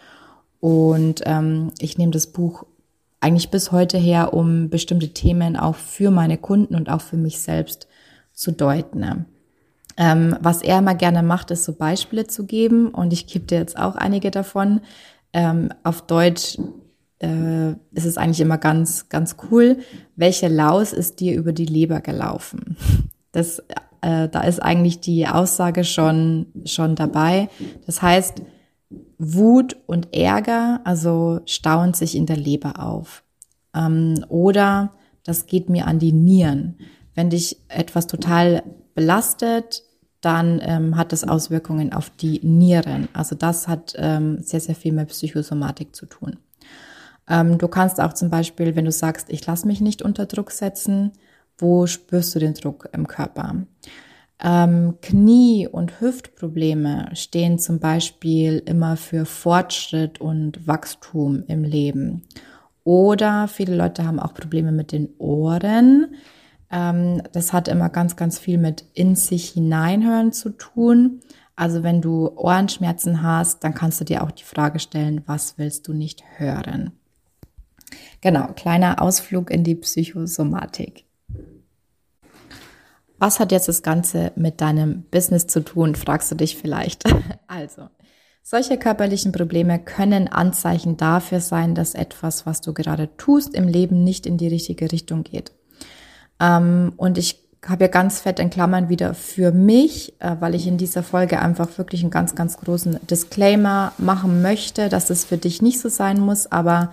Und 0.60 1.22
ähm, 1.26 1.72
ich 1.80 1.98
nehme 1.98 2.12
das 2.12 2.28
Buch 2.28 2.66
eigentlich 3.20 3.50
bis 3.50 3.72
heute 3.72 3.98
her, 3.98 4.34
um 4.34 4.70
bestimmte 4.70 5.10
Themen 5.10 5.56
auch 5.56 5.76
für 5.76 6.12
meine 6.12 6.38
Kunden 6.38 6.76
und 6.76 6.90
auch 6.90 7.02
für 7.02 7.18
mich 7.18 7.40
selbst 7.40 7.88
zu 8.34 8.52
deuten. 8.52 9.26
Ähm, 9.98 10.36
was 10.40 10.62
er 10.62 10.78
immer 10.80 10.94
gerne 10.94 11.24
macht, 11.24 11.50
ist 11.50 11.64
so 11.64 11.74
Beispiele 11.74 12.28
zu 12.28 12.46
geben 12.46 12.90
und 12.90 13.12
ich 13.12 13.26
gebe 13.26 13.46
dir 13.46 13.58
jetzt 13.58 13.78
auch 13.78 13.96
einige 13.96 14.30
davon. 14.30 14.82
Ähm, 15.34 15.70
auf 15.84 16.04
Deutsch 16.04 16.58
äh, 17.20 17.72
ist 17.92 18.06
es 18.06 18.18
eigentlich 18.18 18.42
immer 18.42 18.58
ganz, 18.58 19.10
ganz 19.10 19.38
cool. 19.50 19.78
Welche 20.16 20.48
Laus 20.48 20.94
ist 20.94 21.20
dir 21.20 21.36
über 21.36 21.54
die 21.54 21.66
Leber 21.66 22.02
gelaufen? 22.02 22.78
Das, 23.32 23.60
äh, 24.02 24.30
da 24.30 24.42
ist 24.42 24.62
eigentlich 24.62 25.00
die 25.00 25.28
Aussage 25.28 25.84
schon, 25.84 26.48
schon 26.66 26.96
dabei. 26.96 27.50
Das 27.86 28.02
heißt, 28.02 28.42
Wut 29.20 29.78
und 29.86 30.16
Ärger, 30.16 30.82
also 30.86 31.42
stauen 31.46 31.94
sich 31.94 32.16
in 32.16 32.26
der 32.26 32.38
Leber 32.38 32.84
auf. 32.84 33.24
Ähm, 33.76 34.26
oder 34.30 34.94
das 35.24 35.46
geht 35.46 35.70
mir 35.70 35.88
an 35.88 36.00
die 36.00 36.14
Nieren. 36.14 36.78
Wenn 37.16 37.30
dich 37.30 37.58
etwas 37.68 38.08
total 38.08 38.64
belastet, 38.96 39.84
dann 40.22 40.60
ähm, 40.64 40.96
hat 40.96 41.12
das 41.12 41.24
Auswirkungen 41.24 41.94
auf 41.94 42.10
die 42.10 42.40
Nieren. 42.44 43.08
Also 43.14 43.36
das 43.36 43.68
hat 43.68 43.94
ähm, 43.98 44.42
sehr, 44.42 44.60
sehr 44.60 44.76
viel 44.76 44.94
mit 44.94 45.10
Psychosomatik 45.10 45.96
zu 45.96 46.06
tun. 46.06 46.38
Ähm, 47.30 47.58
du 47.58 47.68
kannst 47.68 48.00
auch 48.00 48.14
zum 48.14 48.30
Beispiel, 48.30 48.76
wenn 48.76 48.86
du 48.86 48.92
sagst, 48.92 49.30
ich 49.30 49.46
lasse 49.46 49.68
mich 49.68 49.82
nicht 49.82 50.02
unter 50.02 50.26
Druck 50.26 50.52
setzen, 50.52 51.12
wo 51.58 51.88
spürst 51.88 52.36
du 52.36 52.40
den 52.40 52.54
Druck 52.54 52.90
im 52.94 53.08
Körper? 53.08 53.66
Ähm, 54.40 54.96
Knie- 55.02 55.68
und 55.68 56.00
Hüftprobleme 56.00 57.10
stehen 57.14 57.58
zum 57.58 57.80
Beispiel 57.80 58.62
immer 58.66 58.96
für 58.96 59.26
Fortschritt 59.26 60.22
und 60.22 60.68
Wachstum 60.68 61.44
im 61.48 61.64
Leben. 61.64 62.24
Oder 62.84 63.48
viele 63.48 63.76
Leute 63.76 64.06
haben 64.06 64.20
auch 64.20 64.34
Probleme 64.34 64.72
mit 64.72 64.92
den 64.92 65.10
Ohren. 65.18 66.16
Ähm, 66.72 67.24
das 67.34 67.52
hat 67.52 67.68
immer 67.68 67.90
ganz, 67.90 68.16
ganz 68.16 68.38
viel 68.38 68.60
mit 68.60 68.86
in 68.94 69.16
sich 69.16 69.50
hineinhören 69.50 70.32
zu 70.32 70.52
tun. 70.52 71.22
Also 71.56 71.82
wenn 71.82 72.02
du 72.02 72.30
Ohrenschmerzen 72.36 73.24
hast, 73.24 73.64
dann 73.64 73.74
kannst 73.74 74.00
du 74.00 74.06
dir 74.06 74.24
auch 74.24 74.32
die 74.32 74.44
Frage 74.44 74.80
stellen, 74.80 75.24
was 75.26 75.58
willst 75.58 75.88
du 75.88 75.94
nicht 75.94 76.24
hören? 76.38 76.92
Genau, 78.22 78.48
kleiner 78.56 79.02
Ausflug 79.02 79.52
in 79.52 79.64
die 79.64 79.76
Psychosomatik. 79.76 81.06
Was 83.20 83.40
hat 83.40 83.52
jetzt 83.52 83.68
das 83.68 83.82
Ganze 83.82 84.32
mit 84.36 84.62
deinem 84.62 85.04
Business 85.10 85.48
zu 85.48 85.62
tun, 85.62 85.96
fragst 85.96 86.32
du 86.32 86.36
dich 86.36 86.58
vielleicht. 86.58 87.04
Also, 87.48 87.88
solche 88.44 88.78
körperlichen 88.78 89.32
Probleme 89.32 89.80
können 89.80 90.28
Anzeichen 90.28 90.98
dafür 90.98 91.40
sein, 91.40 91.76
dass 91.76 91.96
etwas, 91.96 92.46
was 92.46 92.62
du 92.62 92.74
gerade 92.74 93.10
tust, 93.18 93.54
im 93.54 93.68
Leben 93.68 94.04
nicht 94.04 94.26
in 94.26 94.38
die 94.38 94.48
richtige 94.48 94.92
Richtung 94.92 95.24
geht. 95.24 95.54
Ähm, 96.40 96.94
und 96.98 97.18
ich 97.18 97.42
habe 97.66 97.86
ja 97.86 97.88
ganz 97.90 98.20
fett 98.20 98.40
in 98.40 98.50
Klammern 98.50 98.90
wieder 98.90 99.14
für 99.14 99.52
mich, 99.52 100.14
äh, 100.20 100.36
weil 100.40 100.56
ich 100.56 100.68
in 100.68 100.78
dieser 100.78 101.04
Folge 101.04 101.40
einfach 101.40 101.78
wirklich 101.78 102.02
einen 102.02 102.12
ganz, 102.12 102.36
ganz 102.36 102.58
großen 102.58 103.00
Disclaimer 103.10 103.94
machen 103.98 104.42
möchte, 104.42 104.90
dass 104.90 105.10
es 105.10 105.26
für 105.26 105.38
dich 105.38 105.62
nicht 105.62 105.80
so 105.80 105.90
sein 105.90 106.20
muss, 106.20 106.52
aber 106.52 106.92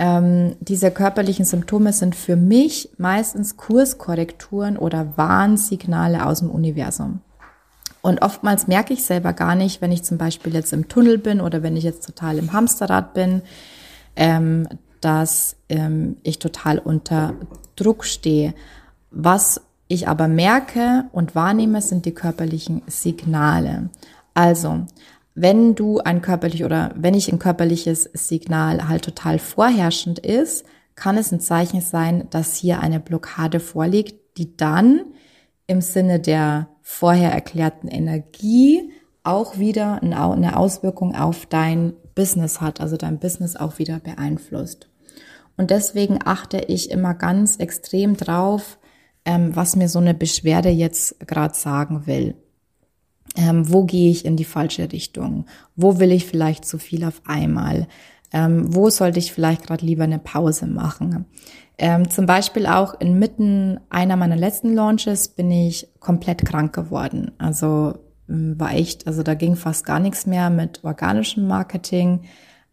ähm, 0.00 0.56
diese 0.60 0.90
körperlichen 0.90 1.44
Symptome 1.44 1.92
sind 1.92 2.16
für 2.16 2.34
mich 2.34 2.88
meistens 2.96 3.58
Kurskorrekturen 3.58 4.78
oder 4.78 5.18
Warnsignale 5.18 6.24
aus 6.24 6.38
dem 6.38 6.48
Universum. 6.48 7.20
Und 8.00 8.22
oftmals 8.22 8.66
merke 8.66 8.94
ich 8.94 9.04
selber 9.04 9.34
gar 9.34 9.54
nicht, 9.54 9.82
wenn 9.82 9.92
ich 9.92 10.02
zum 10.02 10.16
Beispiel 10.16 10.54
jetzt 10.54 10.72
im 10.72 10.88
Tunnel 10.88 11.18
bin 11.18 11.42
oder 11.42 11.62
wenn 11.62 11.76
ich 11.76 11.84
jetzt 11.84 12.06
total 12.06 12.38
im 12.38 12.54
Hamsterrad 12.54 13.12
bin, 13.12 13.42
ähm, 14.16 14.66
dass 15.02 15.56
ähm, 15.68 16.16
ich 16.22 16.38
total 16.38 16.78
unter 16.78 17.34
Druck 17.76 18.06
stehe. 18.06 18.54
Was 19.10 19.60
ich 19.86 20.08
aber 20.08 20.28
merke 20.28 21.04
und 21.12 21.34
wahrnehme, 21.34 21.82
sind 21.82 22.06
die 22.06 22.14
körperlichen 22.14 22.80
Signale. 22.86 23.90
Also, 24.32 24.86
wenn 25.40 25.74
du 25.74 25.98
ein 25.98 26.22
körperlich 26.22 26.64
oder 26.64 26.92
wenn 26.96 27.14
ich 27.14 27.32
ein 27.32 27.38
körperliches 27.38 28.10
Signal 28.12 28.88
halt 28.88 29.04
total 29.04 29.38
vorherrschend 29.38 30.18
ist, 30.18 30.64
kann 30.94 31.16
es 31.16 31.32
ein 31.32 31.40
Zeichen 31.40 31.80
sein, 31.80 32.28
dass 32.30 32.56
hier 32.56 32.80
eine 32.80 33.00
Blockade 33.00 33.60
vorliegt, 33.60 34.36
die 34.36 34.56
dann 34.56 35.04
im 35.66 35.80
Sinne 35.80 36.20
der 36.20 36.68
vorher 36.82 37.32
erklärten 37.32 37.88
Energie 37.88 38.92
auch 39.22 39.58
wieder 39.58 40.02
eine 40.02 40.56
Auswirkung 40.56 41.14
auf 41.14 41.46
dein 41.46 41.94
Business 42.14 42.60
hat, 42.60 42.80
also 42.80 42.96
dein 42.96 43.18
Business 43.18 43.56
auch 43.56 43.78
wieder 43.78 44.00
beeinflusst. 44.00 44.88
Und 45.56 45.70
deswegen 45.70 46.18
achte 46.24 46.58
ich 46.58 46.90
immer 46.90 47.14
ganz 47.14 47.56
extrem 47.56 48.16
drauf, 48.16 48.78
ähm, 49.24 49.54
was 49.54 49.76
mir 49.76 49.88
so 49.88 49.98
eine 49.98 50.14
Beschwerde 50.14 50.70
jetzt 50.70 51.20
gerade 51.26 51.54
sagen 51.54 52.06
will. 52.06 52.34
Ähm, 53.36 53.72
wo 53.72 53.84
gehe 53.84 54.10
ich 54.10 54.24
in 54.24 54.36
die 54.36 54.44
falsche 54.44 54.92
Richtung? 54.92 55.46
Wo 55.76 56.00
will 56.00 56.12
ich 56.12 56.26
vielleicht 56.26 56.64
zu 56.64 56.78
viel 56.78 57.04
auf 57.04 57.22
einmal? 57.26 57.86
Ähm, 58.32 58.74
wo 58.74 58.90
sollte 58.90 59.18
ich 59.18 59.32
vielleicht 59.32 59.66
gerade 59.66 59.84
lieber 59.84 60.04
eine 60.04 60.18
Pause 60.18 60.66
machen? 60.66 61.26
Ähm, 61.78 62.10
zum 62.10 62.26
Beispiel 62.26 62.66
auch 62.66 63.00
inmitten 63.00 63.80
einer 63.88 64.16
meiner 64.16 64.36
letzten 64.36 64.74
Launches 64.74 65.28
bin 65.28 65.50
ich 65.50 65.88
komplett 65.98 66.44
krank 66.44 66.74
geworden. 66.74 67.32
Also 67.38 67.94
ähm, 68.28 68.58
war 68.58 68.74
echt, 68.74 69.06
also 69.06 69.22
da 69.22 69.34
ging 69.34 69.56
fast 69.56 69.86
gar 69.86 69.98
nichts 69.98 70.26
mehr 70.26 70.50
mit 70.50 70.84
organischem 70.84 71.46
Marketing. 71.46 72.22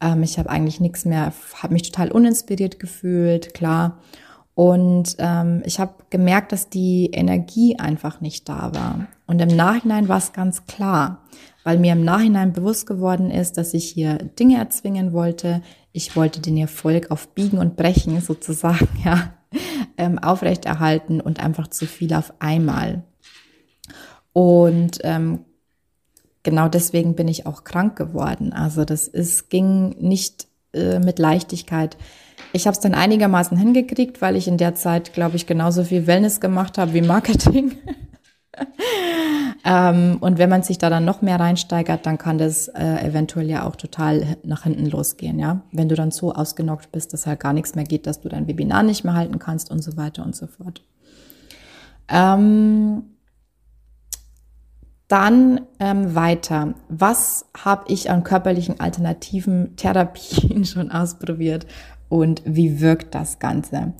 Ähm, 0.01 0.23
ich 0.23 0.37
habe 0.37 0.49
eigentlich 0.49 0.79
nichts 0.79 1.05
mehr, 1.05 1.31
habe 1.61 1.73
mich 1.73 1.83
total 1.83 2.11
uninspiriert 2.11 2.79
gefühlt, 2.79 3.53
klar. 3.53 3.99
Und 4.57 5.17
ähm, 5.19 5.61
ich 5.65 5.79
habe 5.79 5.93
gemerkt, 6.09 6.51
dass 6.51 6.67
die 6.67 7.11
Energie 7.13 7.77
einfach 7.77 8.21
nicht 8.21 8.49
da 8.49 8.73
war. 8.73 9.05
Und 9.27 9.39
im 9.39 9.55
Nachhinein 9.55 10.07
war 10.07 10.17
es 10.17 10.33
ganz 10.33 10.65
klar, 10.65 11.21
weil 11.63 11.77
mir 11.77 11.93
im 11.93 12.03
Nachhinein 12.03 12.53
bewusst 12.53 12.87
geworden 12.87 13.29
ist, 13.29 13.59
dass 13.59 13.75
ich 13.75 13.87
hier 13.87 14.15
Dinge 14.15 14.57
erzwingen 14.57 15.13
wollte. 15.13 15.61
Ich 15.91 16.15
wollte 16.15 16.41
den 16.41 16.57
Erfolg 16.57 17.11
auf 17.11 17.35
Biegen 17.35 17.59
und 17.59 17.75
Brechen 17.75 18.19
sozusagen, 18.19 18.89
ja, 19.05 19.35
ähm, 19.95 20.17
aufrechterhalten 20.17 21.21
und 21.21 21.39
einfach 21.39 21.67
zu 21.67 21.85
viel 21.85 22.15
auf 22.15 22.33
einmal. 22.39 23.03
Und 24.33 25.01
ähm, 25.03 25.45
genau 26.41 26.67
deswegen 26.67 27.13
bin 27.13 27.27
ich 27.27 27.45
auch 27.45 27.63
krank 27.63 27.95
geworden. 27.95 28.53
Also 28.53 28.85
das 28.85 29.07
ist, 29.07 29.51
ging 29.51 29.89
nicht 29.99 30.47
äh, 30.73 30.97
mit 30.97 31.19
Leichtigkeit 31.19 31.95
ich 32.53 32.67
habe 32.67 32.73
es 32.73 32.79
dann 32.79 32.93
einigermaßen 32.93 33.57
hingekriegt, 33.57 34.21
weil 34.21 34.35
ich 34.35 34.47
in 34.47 34.57
der 34.57 34.75
Zeit, 34.75 35.13
glaube 35.13 35.35
ich, 35.35 35.47
genauso 35.47 35.83
viel 35.83 36.07
Wellness 36.07 36.39
gemacht 36.39 36.77
habe 36.77 36.93
wie 36.93 37.01
Marketing. 37.01 37.73
ähm, 39.65 40.17
und 40.19 40.37
wenn 40.37 40.49
man 40.49 40.63
sich 40.63 40.77
da 40.77 40.89
dann 40.89 41.05
noch 41.05 41.21
mehr 41.21 41.39
reinsteigert, 41.39 42.05
dann 42.05 42.17
kann 42.17 42.37
das 42.37 42.67
äh, 42.69 43.05
eventuell 43.05 43.49
ja 43.49 43.65
auch 43.65 43.75
total 43.75 44.37
nach 44.43 44.63
hinten 44.63 44.87
losgehen, 44.87 45.39
ja. 45.39 45.61
Wenn 45.71 45.89
du 45.89 45.95
dann 45.95 46.11
so 46.11 46.33
ausgenockt 46.33 46.91
bist, 46.91 47.13
dass 47.13 47.27
halt 47.27 47.39
gar 47.39 47.53
nichts 47.53 47.75
mehr 47.75 47.85
geht, 47.85 48.07
dass 48.07 48.21
du 48.21 48.29
dein 48.29 48.47
Webinar 48.47 48.83
nicht 48.83 49.03
mehr 49.03 49.13
halten 49.13 49.39
kannst 49.39 49.69
und 49.69 49.83
so 49.83 49.97
weiter 49.97 50.23
und 50.23 50.35
so 50.35 50.47
fort. 50.47 50.81
Ähm, 52.09 53.03
dann 55.07 55.61
ähm, 55.79 56.15
weiter. 56.15 56.73
Was 56.89 57.45
habe 57.57 57.85
ich 57.87 58.09
an 58.09 58.23
körperlichen 58.23 58.79
alternativen 58.79 59.75
Therapien 59.77 60.65
schon 60.65 60.91
ausprobiert 60.91 61.65
und 62.09 62.41
wie 62.45 62.81
wirkt 62.81 63.15
das 63.15 63.39
Ganze. 63.39 63.93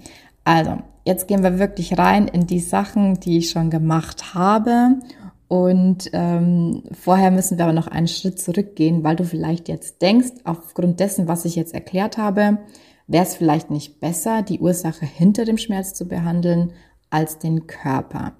Also, 0.43 0.77
jetzt 1.05 1.27
gehen 1.27 1.43
wir 1.43 1.59
wirklich 1.59 1.97
rein 1.97 2.27
in 2.27 2.47
die 2.47 2.59
Sachen, 2.59 3.19
die 3.19 3.37
ich 3.39 3.49
schon 3.49 3.69
gemacht 3.69 4.33
habe. 4.33 4.99
Und 5.47 6.09
ähm, 6.11 6.83
vorher 6.91 7.31
müssen 7.31 7.57
wir 7.57 7.65
aber 7.65 7.73
noch 7.73 7.87
einen 7.87 8.07
Schritt 8.07 8.39
zurückgehen, 8.39 9.03
weil 9.03 9.15
du 9.15 9.23
vielleicht 9.23 9.69
jetzt 9.69 10.01
denkst, 10.01 10.31
aufgrund 10.43 10.99
dessen, 10.99 11.27
was 11.27 11.45
ich 11.45 11.55
jetzt 11.55 11.73
erklärt 11.73 12.17
habe, 12.17 12.59
wäre 13.07 13.23
es 13.23 13.35
vielleicht 13.35 13.71
nicht 13.71 13.99
besser, 13.99 14.41
die 14.41 14.59
Ursache 14.59 15.05
hinter 15.05 15.45
dem 15.45 15.57
Schmerz 15.57 15.93
zu 15.93 16.07
behandeln, 16.07 16.73
als 17.09 17.39
den 17.39 17.67
Körper. 17.67 18.33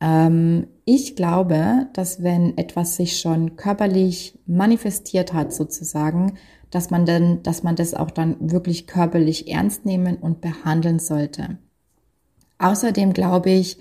Ähm, 0.00 0.68
ich 0.84 1.16
glaube, 1.16 1.88
dass 1.92 2.22
wenn 2.22 2.56
etwas 2.56 2.96
sich 2.96 3.18
schon 3.18 3.56
körperlich 3.56 4.38
manifestiert 4.46 5.32
hat, 5.32 5.52
sozusagen, 5.52 6.34
dass 6.70 6.90
man 6.90 7.06
denn, 7.06 7.42
dass 7.42 7.62
man 7.62 7.76
das 7.76 7.94
auch 7.94 8.10
dann 8.10 8.36
wirklich 8.52 8.86
körperlich 8.86 9.50
ernst 9.50 9.86
nehmen 9.86 10.16
und 10.16 10.40
behandeln 10.40 10.98
sollte. 10.98 11.58
Außerdem 12.58 13.12
glaube 13.12 13.50
ich, 13.50 13.78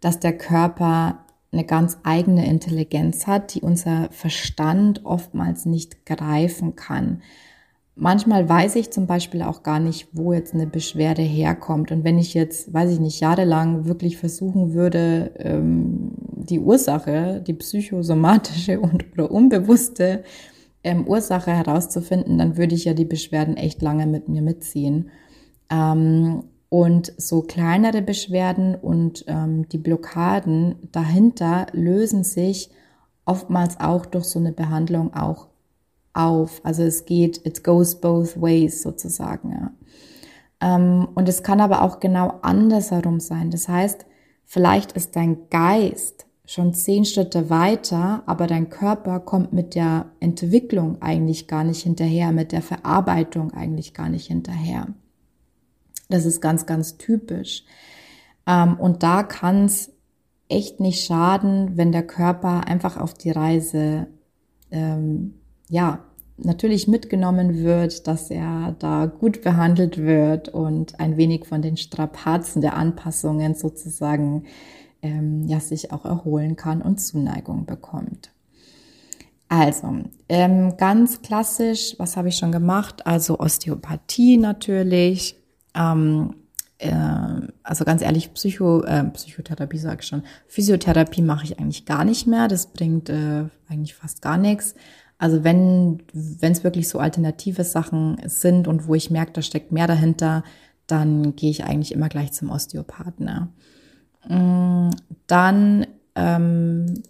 dass 0.00 0.20
der 0.20 0.36
Körper 0.36 1.24
eine 1.50 1.64
ganz 1.64 1.98
eigene 2.02 2.46
Intelligenz 2.46 3.26
hat, 3.26 3.54
die 3.54 3.62
unser 3.62 4.08
Verstand 4.10 5.04
oftmals 5.04 5.64
nicht 5.64 6.04
greifen 6.04 6.76
kann. 6.76 7.22
Manchmal 8.00 8.48
weiß 8.48 8.76
ich 8.76 8.90
zum 8.90 9.06
Beispiel 9.06 9.42
auch 9.42 9.64
gar 9.64 9.80
nicht, 9.80 10.08
wo 10.12 10.32
jetzt 10.32 10.54
eine 10.54 10.68
Beschwerde 10.68 11.22
herkommt. 11.22 11.90
Und 11.90 12.04
wenn 12.04 12.18
ich 12.18 12.32
jetzt, 12.32 12.72
weiß 12.72 12.92
ich 12.92 13.00
nicht, 13.00 13.18
jahrelang 13.18 13.86
wirklich 13.86 14.18
versuchen 14.18 14.72
würde, 14.72 15.32
ähm, 15.38 16.12
die 16.36 16.60
Ursache, 16.60 17.42
die 17.44 17.54
psychosomatische 17.54 18.78
und 18.78 19.06
oder 19.12 19.30
unbewusste 19.30 20.22
ähm, 20.88 21.06
Ursache 21.06 21.52
herauszufinden, 21.52 22.38
dann 22.38 22.56
würde 22.56 22.74
ich 22.74 22.84
ja 22.84 22.94
die 22.94 23.04
Beschwerden 23.04 23.56
echt 23.56 23.82
lange 23.82 24.06
mit 24.06 24.28
mir 24.28 24.42
mitziehen. 24.42 25.10
Ähm, 25.70 26.44
Und 26.70 27.14
so 27.16 27.40
kleinere 27.42 28.02
Beschwerden 28.02 28.74
und 28.74 29.24
ähm, 29.26 29.66
die 29.70 29.78
Blockaden 29.78 30.74
dahinter 30.92 31.66
lösen 31.72 32.24
sich 32.24 32.70
oftmals 33.24 33.80
auch 33.80 34.04
durch 34.04 34.26
so 34.26 34.38
eine 34.38 34.52
Behandlung 34.52 35.14
auch 35.14 35.48
auf. 36.12 36.60
Also 36.64 36.82
es 36.82 37.06
geht, 37.06 37.46
it 37.46 37.64
goes 37.64 37.94
both 38.00 38.36
ways 38.40 38.82
sozusagen. 38.82 39.50
Ja. 39.50 39.70
Ähm, 40.60 41.08
und 41.14 41.26
es 41.26 41.42
kann 41.42 41.60
aber 41.62 41.80
auch 41.80 42.00
genau 42.00 42.34
andersherum 42.42 43.18
sein. 43.18 43.50
Das 43.50 43.66
heißt, 43.66 44.04
vielleicht 44.44 44.92
ist 44.92 45.16
dein 45.16 45.48
Geist 45.48 46.26
schon 46.48 46.72
zehn 46.72 47.04
Schritte 47.04 47.50
weiter, 47.50 48.22
aber 48.24 48.46
dein 48.46 48.70
Körper 48.70 49.20
kommt 49.20 49.52
mit 49.52 49.74
der 49.74 50.06
Entwicklung 50.18 51.02
eigentlich 51.02 51.46
gar 51.46 51.62
nicht 51.62 51.82
hinterher, 51.82 52.32
mit 52.32 52.52
der 52.52 52.62
Verarbeitung 52.62 53.52
eigentlich 53.52 53.92
gar 53.92 54.08
nicht 54.08 54.28
hinterher. 54.28 54.86
Das 56.08 56.24
ist 56.24 56.40
ganz, 56.40 56.64
ganz 56.64 56.96
typisch. 56.96 57.64
Ähm, 58.46 58.80
und 58.80 59.02
da 59.02 59.24
kann 59.24 59.66
es 59.66 59.92
echt 60.48 60.80
nicht 60.80 61.04
schaden, 61.04 61.76
wenn 61.76 61.92
der 61.92 62.06
Körper 62.06 62.66
einfach 62.66 62.96
auf 62.96 63.12
die 63.12 63.30
Reise, 63.30 64.06
ähm, 64.70 65.34
ja, 65.68 66.02
natürlich 66.38 66.88
mitgenommen 66.88 67.58
wird, 67.58 68.06
dass 68.06 68.30
er 68.30 68.74
da 68.78 69.04
gut 69.04 69.42
behandelt 69.42 69.98
wird 69.98 70.48
und 70.48 70.98
ein 70.98 71.18
wenig 71.18 71.44
von 71.44 71.60
den 71.60 71.76
Strapazen 71.76 72.62
der 72.62 72.74
Anpassungen 72.74 73.54
sozusagen 73.54 74.44
ähm, 75.02 75.46
ja 75.46 75.60
sich 75.60 75.92
auch 75.92 76.04
erholen 76.04 76.56
kann 76.56 76.82
und 76.82 76.98
Zuneigung 76.98 77.66
bekommt. 77.66 78.30
Also, 79.48 80.02
ähm, 80.28 80.76
ganz 80.76 81.22
klassisch, 81.22 81.94
was 81.98 82.16
habe 82.16 82.28
ich 82.28 82.36
schon 82.36 82.52
gemacht? 82.52 83.06
Also 83.06 83.38
Osteopathie 83.38 84.36
natürlich. 84.36 85.36
Ähm, 85.74 86.34
äh, 86.78 86.92
also 87.62 87.84
ganz 87.84 88.02
ehrlich, 88.02 88.32
Psycho, 88.34 88.82
äh, 88.82 89.04
Psychotherapie 89.04 89.78
sage 89.78 90.00
ich 90.02 90.08
schon. 90.08 90.22
Physiotherapie 90.46 91.22
mache 91.22 91.44
ich 91.44 91.58
eigentlich 91.58 91.86
gar 91.86 92.04
nicht 92.04 92.26
mehr. 92.26 92.48
Das 92.48 92.66
bringt 92.66 93.08
äh, 93.08 93.44
eigentlich 93.68 93.94
fast 93.94 94.20
gar 94.20 94.36
nichts. 94.36 94.74
Also 95.18 95.42
wenn 95.42 96.02
es 96.40 96.62
wirklich 96.62 96.88
so 96.88 97.00
alternative 97.00 97.64
Sachen 97.64 98.18
sind 98.26 98.68
und 98.68 98.86
wo 98.86 98.94
ich 98.94 99.10
merke, 99.10 99.32
da 99.32 99.42
steckt 99.42 99.72
mehr 99.72 99.88
dahinter, 99.88 100.44
dann 100.86 101.34
gehe 101.34 101.50
ich 101.50 101.64
eigentlich 101.64 101.92
immer 101.92 102.08
gleich 102.08 102.32
zum 102.32 102.50
Osteopathen. 102.50 103.26
Ne? 103.26 103.48
Dann 104.28 105.86
ähm, 106.14 107.02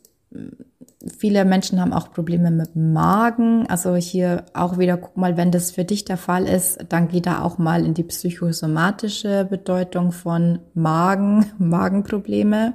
viele 1.17 1.45
Menschen 1.45 1.81
haben 1.81 1.93
auch 1.93 2.13
Probleme 2.13 2.51
mit 2.51 2.77
Magen. 2.77 3.67
Also 3.69 3.97
hier 3.97 4.45
auch 4.55 4.79
wieder, 4.79 4.97
guck 4.97 5.17
mal, 5.17 5.37
wenn 5.37 5.51
das 5.51 5.71
für 5.71 5.85
dich 5.85 6.05
der 6.05 6.17
Fall 6.17 6.47
ist, 6.47 6.79
dann 6.89 7.09
geh 7.09 7.21
da 7.21 7.43
auch 7.43 7.59
mal 7.59 7.85
in 7.85 7.95
die 7.95 8.03
psychosomatische 8.03 9.47
Bedeutung 9.49 10.13
von 10.13 10.61
Magen, 10.75 11.47
Magenprobleme. 11.59 12.75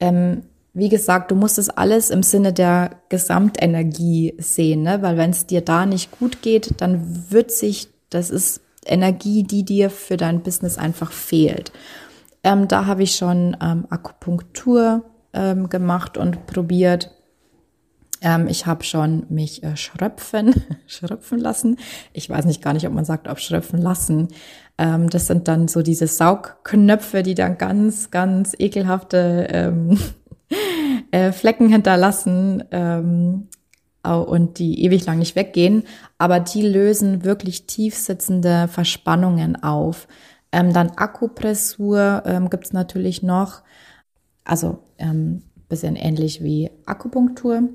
Ähm, 0.00 0.42
wie 0.72 0.88
gesagt, 0.88 1.30
du 1.30 1.36
musst 1.36 1.58
es 1.58 1.70
alles 1.70 2.10
im 2.10 2.24
Sinne 2.24 2.52
der 2.52 2.90
Gesamtenergie 3.08 4.34
sehen, 4.38 4.82
ne? 4.82 5.02
weil 5.02 5.16
wenn 5.16 5.30
es 5.30 5.46
dir 5.46 5.60
da 5.60 5.86
nicht 5.86 6.10
gut 6.18 6.42
geht, 6.42 6.80
dann 6.80 7.30
wird 7.30 7.52
sich, 7.52 7.88
das 8.10 8.30
ist 8.30 8.60
Energie, 8.84 9.44
die 9.44 9.64
dir 9.64 9.88
für 9.88 10.16
dein 10.16 10.42
Business 10.42 10.76
einfach 10.76 11.12
fehlt. 11.12 11.70
Ähm, 12.44 12.68
da 12.68 12.84
habe 12.84 13.02
ich 13.02 13.16
schon 13.16 13.56
ähm, 13.60 13.86
Akupunktur 13.88 15.02
ähm, 15.32 15.70
gemacht 15.70 16.18
und 16.18 16.46
probiert. 16.46 17.10
Ähm, 18.20 18.48
ich 18.48 18.66
habe 18.66 18.84
schon 18.84 19.24
mich 19.30 19.62
äh, 19.62 19.76
schröpfen, 19.76 20.54
schröpfen 20.86 21.38
lassen. 21.38 21.78
Ich 22.12 22.28
weiß 22.28 22.44
nicht 22.44 22.62
gar 22.62 22.74
nicht, 22.74 22.86
ob 22.86 22.92
man 22.92 23.06
sagt, 23.06 23.28
ob 23.28 23.40
schröpfen 23.40 23.80
lassen. 23.80 24.28
Ähm, 24.76 25.08
das 25.08 25.26
sind 25.26 25.48
dann 25.48 25.68
so 25.68 25.80
diese 25.80 26.06
Saugknöpfe, 26.06 27.22
die 27.22 27.34
dann 27.34 27.56
ganz, 27.56 28.10
ganz 28.10 28.54
ekelhafte 28.58 29.48
ähm, 29.50 29.98
äh, 31.10 31.32
Flecken 31.32 31.68
hinterlassen 31.68 32.62
und 34.02 34.58
die 34.58 34.84
ewig 34.84 35.06
lang 35.06 35.18
nicht 35.18 35.34
weggehen. 35.34 35.84
Aber 36.18 36.38
die 36.38 36.60
lösen 36.60 37.24
wirklich 37.24 37.66
tief 37.66 37.96
sitzende 37.96 38.68
Verspannungen 38.68 39.62
auf. 39.62 40.06
Ähm, 40.54 40.72
dann 40.72 40.90
Akupressur 40.90 42.22
ähm, 42.26 42.48
gibt 42.48 42.66
es 42.66 42.72
natürlich 42.72 43.22
noch. 43.24 43.62
Also 44.44 44.78
ähm, 44.98 45.42
bisschen 45.68 45.96
ähnlich 45.96 46.42
wie 46.44 46.70
Akupunktur. 46.86 47.70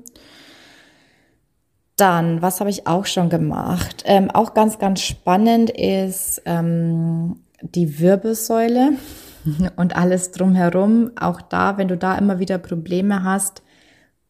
Dann, 1.96 2.40
was 2.40 2.60
habe 2.60 2.70
ich 2.70 2.86
auch 2.86 3.04
schon 3.04 3.28
gemacht? 3.28 4.04
Ähm, 4.06 4.30
auch 4.30 4.54
ganz, 4.54 4.78
ganz 4.78 5.02
spannend 5.02 5.68
ist 5.68 6.40
ähm, 6.46 7.40
die 7.60 8.00
Wirbelsäule 8.00 8.92
und 9.76 9.94
alles 9.94 10.30
drumherum. 10.30 11.10
Auch 11.20 11.42
da, 11.42 11.76
wenn 11.76 11.88
du 11.88 11.98
da 11.98 12.16
immer 12.16 12.38
wieder 12.38 12.56
Probleme 12.56 13.22
hast, 13.22 13.62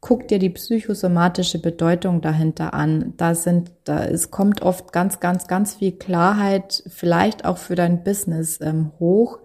guck 0.01 0.29
dir 0.29 0.39
die 0.39 0.51
psychosomatische 0.51 1.59
Bedeutung 1.59 2.21
dahinter 2.21 2.73
an. 2.73 3.13
Da 3.17 3.35
sind, 3.35 3.71
da 3.85 4.05
es 4.05 4.31
kommt 4.31 4.63
oft 4.63 4.93
ganz, 4.93 5.21
ganz, 5.21 5.47
ganz 5.47 5.75
viel 5.75 5.93
Klarheit, 5.93 6.83
vielleicht 6.89 7.45
auch 7.45 7.59
für 7.59 7.75
dein 7.75 8.03
Business 8.03 8.61
ähm, 8.63 8.93
hoch. 8.99 9.41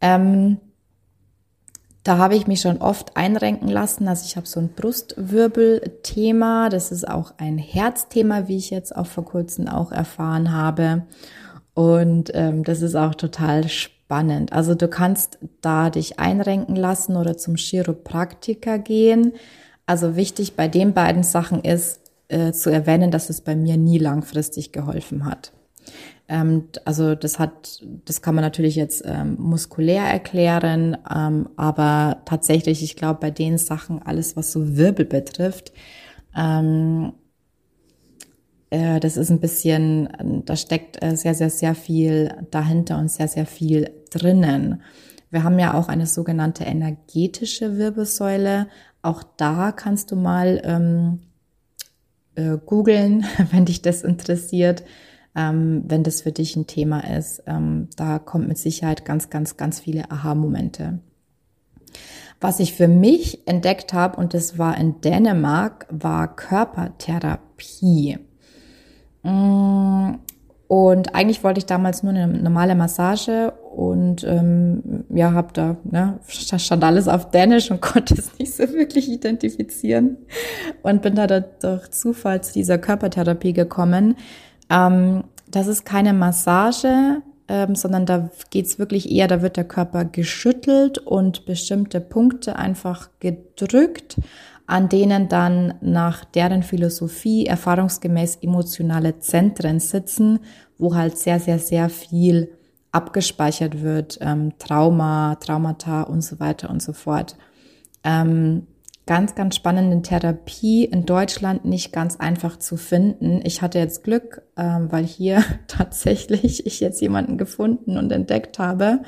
Ähm, 0.00 0.58
da 2.02 2.16
habe 2.16 2.34
ich 2.34 2.46
mich 2.46 2.62
schon 2.62 2.78
oft 2.78 3.18
einrenken 3.18 3.68
lassen. 3.68 4.08
Also 4.08 4.24
ich 4.24 4.36
habe 4.36 4.46
so 4.46 4.60
ein 4.60 4.70
Brustwirbelthema. 4.70 6.70
Das 6.70 6.90
ist 6.90 7.06
auch 7.06 7.34
ein 7.36 7.58
Herzthema, 7.58 8.48
wie 8.48 8.56
ich 8.56 8.70
jetzt 8.70 8.96
auch 8.96 9.06
vor 9.06 9.26
kurzem 9.26 9.68
auch 9.68 9.92
erfahren 9.92 10.52
habe. 10.52 11.02
Und 11.74 12.30
ähm, 12.32 12.64
das 12.64 12.80
ist 12.80 12.94
auch 12.94 13.14
total 13.14 13.68
spannend. 14.10 14.52
Also 14.52 14.74
du 14.74 14.88
kannst 14.88 15.38
da 15.60 15.88
dich 15.88 16.18
einrenken 16.18 16.74
lassen 16.74 17.16
oder 17.16 17.36
zum 17.36 17.54
Chiropraktiker 17.54 18.80
gehen. 18.80 19.34
Also 19.86 20.16
wichtig 20.16 20.56
bei 20.56 20.66
den 20.66 20.94
beiden 20.94 21.22
Sachen 21.22 21.62
ist 21.62 22.00
äh, 22.26 22.50
zu 22.50 22.70
erwähnen, 22.70 23.12
dass 23.12 23.30
es 23.30 23.40
bei 23.40 23.54
mir 23.54 23.76
nie 23.76 23.98
langfristig 23.98 24.72
geholfen 24.72 25.26
hat. 25.26 25.52
Ähm, 26.28 26.64
also 26.84 27.14
das 27.14 27.38
hat, 27.38 27.84
das 28.04 28.20
kann 28.20 28.34
man 28.34 28.42
natürlich 28.42 28.74
jetzt 28.74 29.04
ähm, 29.06 29.36
muskulär 29.38 30.02
erklären, 30.02 30.96
ähm, 31.08 31.48
aber 31.54 32.22
tatsächlich, 32.24 32.82
ich 32.82 32.96
glaube, 32.96 33.20
bei 33.20 33.30
den 33.30 33.58
Sachen, 33.58 34.02
alles 34.02 34.36
was 34.36 34.50
so 34.50 34.76
Wirbel 34.76 35.04
betrifft, 35.04 35.72
ähm, 36.36 37.12
äh, 38.70 38.98
das 38.98 39.16
ist 39.16 39.30
ein 39.30 39.40
bisschen, 39.40 40.42
da 40.46 40.56
steckt 40.56 41.02
äh, 41.02 41.16
sehr, 41.16 41.34
sehr, 41.34 41.50
sehr 41.50 41.76
viel 41.76 42.32
dahinter 42.50 42.98
und 42.98 43.08
sehr, 43.08 43.28
sehr 43.28 43.46
viel 43.46 43.99
drinnen. 44.10 44.82
Wir 45.30 45.44
haben 45.44 45.58
ja 45.58 45.74
auch 45.74 45.88
eine 45.88 46.06
sogenannte 46.06 46.64
energetische 46.64 47.78
Wirbelsäule. 47.78 48.66
Auch 49.02 49.22
da 49.36 49.72
kannst 49.72 50.10
du 50.10 50.16
mal 50.16 50.60
ähm, 50.64 51.20
äh, 52.34 52.58
googeln, 52.64 53.24
wenn 53.52 53.64
dich 53.64 53.82
das 53.82 54.02
interessiert, 54.02 54.82
ähm, 55.34 55.84
wenn 55.86 56.02
das 56.02 56.22
für 56.22 56.32
dich 56.32 56.56
ein 56.56 56.66
Thema 56.66 57.00
ist. 57.16 57.42
Ähm, 57.46 57.88
da 57.96 58.18
kommt 58.18 58.48
mit 58.48 58.58
Sicherheit 58.58 59.04
ganz, 59.04 59.30
ganz, 59.30 59.56
ganz 59.56 59.80
viele 59.80 60.10
Aha-Momente. 60.10 60.98
Was 62.40 62.58
ich 62.58 62.72
für 62.72 62.88
mich 62.88 63.46
entdeckt 63.46 63.92
habe, 63.92 64.16
und 64.16 64.32
das 64.32 64.58
war 64.58 64.76
in 64.78 65.00
Dänemark, 65.02 65.86
war 65.90 66.34
Körpertherapie. 66.34 68.18
Mm, 69.22 70.14
und 70.66 71.14
eigentlich 71.14 71.44
wollte 71.44 71.58
ich 71.58 71.66
damals 71.66 72.02
nur 72.02 72.14
eine 72.14 72.26
normale 72.26 72.74
Massage 72.74 73.52
und 73.70 74.24
ähm, 74.24 75.04
ja, 75.10 75.32
habe 75.32 75.52
da, 75.52 75.76
ne, 75.84 76.18
stand 76.26 76.82
alles 76.82 77.06
auf 77.06 77.30
Dänisch 77.30 77.70
und 77.70 77.80
konnte 77.80 78.14
es 78.14 78.36
nicht 78.38 78.54
so 78.54 78.64
wirklich 78.72 79.08
identifizieren 79.08 80.16
und 80.82 81.02
bin 81.02 81.14
da 81.14 81.26
durch 81.28 81.88
Zufall 81.90 82.42
zu 82.42 82.52
dieser 82.52 82.78
Körpertherapie 82.78 83.52
gekommen. 83.52 84.16
Ähm, 84.68 85.22
das 85.48 85.68
ist 85.68 85.84
keine 85.84 86.12
Massage, 86.12 87.22
ähm, 87.46 87.76
sondern 87.76 88.06
da 88.06 88.30
geht's 88.50 88.80
wirklich 88.80 89.10
eher, 89.10 89.28
da 89.28 89.40
wird 89.40 89.56
der 89.56 89.64
Körper 89.64 90.04
geschüttelt 90.04 90.98
und 90.98 91.46
bestimmte 91.46 92.00
Punkte 92.00 92.56
einfach 92.56 93.08
gedrückt 93.20 94.16
an 94.66 94.88
denen 94.88 95.28
dann 95.28 95.74
nach 95.80 96.24
deren 96.24 96.62
Philosophie 96.62 97.44
erfahrungsgemäß 97.44 98.36
emotionale 98.36 99.18
Zentren 99.18 99.80
sitzen, 99.80 100.38
wo 100.78 100.94
halt 100.94 101.18
sehr, 101.18 101.40
sehr, 101.40 101.58
sehr 101.58 101.88
viel 101.88 102.52
abgespeichert 102.92 103.82
wird, 103.82 104.18
ähm, 104.20 104.52
Trauma, 104.58 105.36
Traumata 105.36 106.02
und 106.02 106.22
so 106.22 106.40
weiter 106.40 106.70
und 106.70 106.82
so 106.82 106.92
fort. 106.92 107.36
Ähm, 108.04 108.66
ganz, 109.06 109.34
ganz 109.34 109.56
spannende 109.56 110.02
Therapie 110.02 110.84
in 110.84 111.04
Deutschland 111.04 111.64
nicht 111.64 111.92
ganz 111.92 112.16
einfach 112.16 112.58
zu 112.58 112.76
finden. 112.76 113.40
Ich 113.44 113.62
hatte 113.62 113.78
jetzt 113.78 114.04
Glück, 114.04 114.42
ähm, 114.56 114.90
weil 114.90 115.04
hier 115.04 115.42
tatsächlich 115.66 116.66
ich 116.66 116.80
jetzt 116.80 117.00
jemanden 117.00 117.38
gefunden 117.38 117.96
und 117.96 118.12
entdeckt 118.12 118.58
habe. 118.58 119.02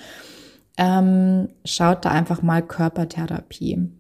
Ähm, 0.77 1.51
schaut 1.64 2.05
da 2.05 2.11
einfach 2.11 2.42
mal 2.42 2.62
Körpertherapie. 2.62 3.90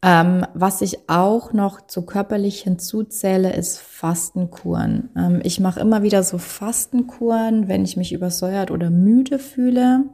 Ähm, 0.00 0.46
was 0.54 0.80
ich 0.80 1.08
auch 1.08 1.52
noch 1.52 1.86
zu 1.88 2.02
körperlich 2.02 2.60
hinzuzähle, 2.60 3.52
ist 3.52 3.80
Fastenkuren. 3.80 5.10
Ähm, 5.16 5.40
ich 5.42 5.58
mache 5.58 5.80
immer 5.80 6.02
wieder 6.02 6.22
so 6.22 6.38
Fastenkuren, 6.38 7.66
wenn 7.66 7.84
ich 7.84 7.96
mich 7.96 8.12
übersäuert 8.12 8.70
oder 8.70 8.90
müde 8.90 9.40
fühle, 9.40 10.04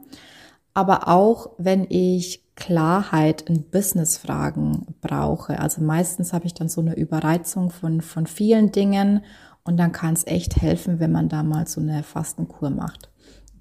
aber 0.73 1.07
auch 1.07 1.51
wenn 1.59 1.85
ich 1.87 2.43
Klarheit 2.55 3.43
in 3.43 3.69
Businessfragen 3.69 4.95
brauche. 5.01 5.59
Also 5.59 5.81
meistens 5.81 6.33
habe 6.33 6.47
ich 6.47 6.53
dann 6.55 6.69
so 6.69 6.81
eine 6.81 6.95
Überreizung 6.95 7.69
von, 7.69 8.01
von 8.01 8.25
vielen 8.25 8.71
Dingen 8.71 9.23
und 9.63 9.77
dann 9.77 9.91
kann 9.91 10.13
es 10.13 10.25
echt 10.25 10.61
helfen, 10.61 10.99
wenn 10.99 11.11
man 11.11 11.29
da 11.29 11.43
mal 11.43 11.67
so 11.67 11.81
eine 11.81 12.01
Fastenkur 12.01 12.71
macht. 12.71 13.11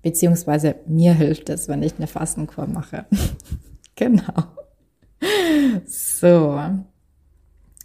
Beziehungsweise 0.00 0.76
mir 0.86 1.12
hilft 1.12 1.50
es, 1.50 1.68
wenn 1.68 1.82
ich 1.82 1.96
eine 1.96 2.06
Fastenkur 2.06 2.66
mache. 2.66 3.04
genau. 3.94 4.53
So. 5.86 6.60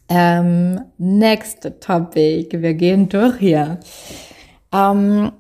Ähm, 0.08 0.82
next 0.98 1.72
topic. 1.80 2.62
Wir 2.62 2.74
gehen 2.74 3.10
durch 3.10 3.38
hier. 3.38 3.80
Ähm, 4.72 5.32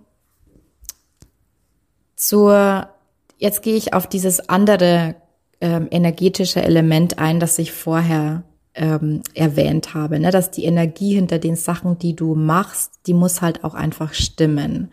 zur, 2.16 2.90
jetzt 3.38 3.64
gehe 3.64 3.76
ich 3.76 3.94
auf 3.94 4.08
dieses 4.08 4.50
andere 4.50 5.16
ähm, 5.62 5.88
energetische 5.90 6.62
Element 6.62 7.20
ein, 7.20 7.40
das 7.40 7.58
ich 7.58 7.72
vorher 7.72 8.44
ähm, 8.76 9.22
erwähnt 9.34 9.94
habe, 9.94 10.20
ne? 10.20 10.32
dass 10.32 10.52
die 10.52 10.66
Energie 10.66 11.16
hinter 11.16 11.40
den 11.40 11.56
Sachen, 11.56 11.98
die 11.98 12.16
du 12.16 12.36
machst, 12.36 12.92
die 13.08 13.14
muss 13.14 13.42
halt 13.42 13.64
auch 13.64 13.74
einfach 13.74 14.14
stimmen. 14.14 14.92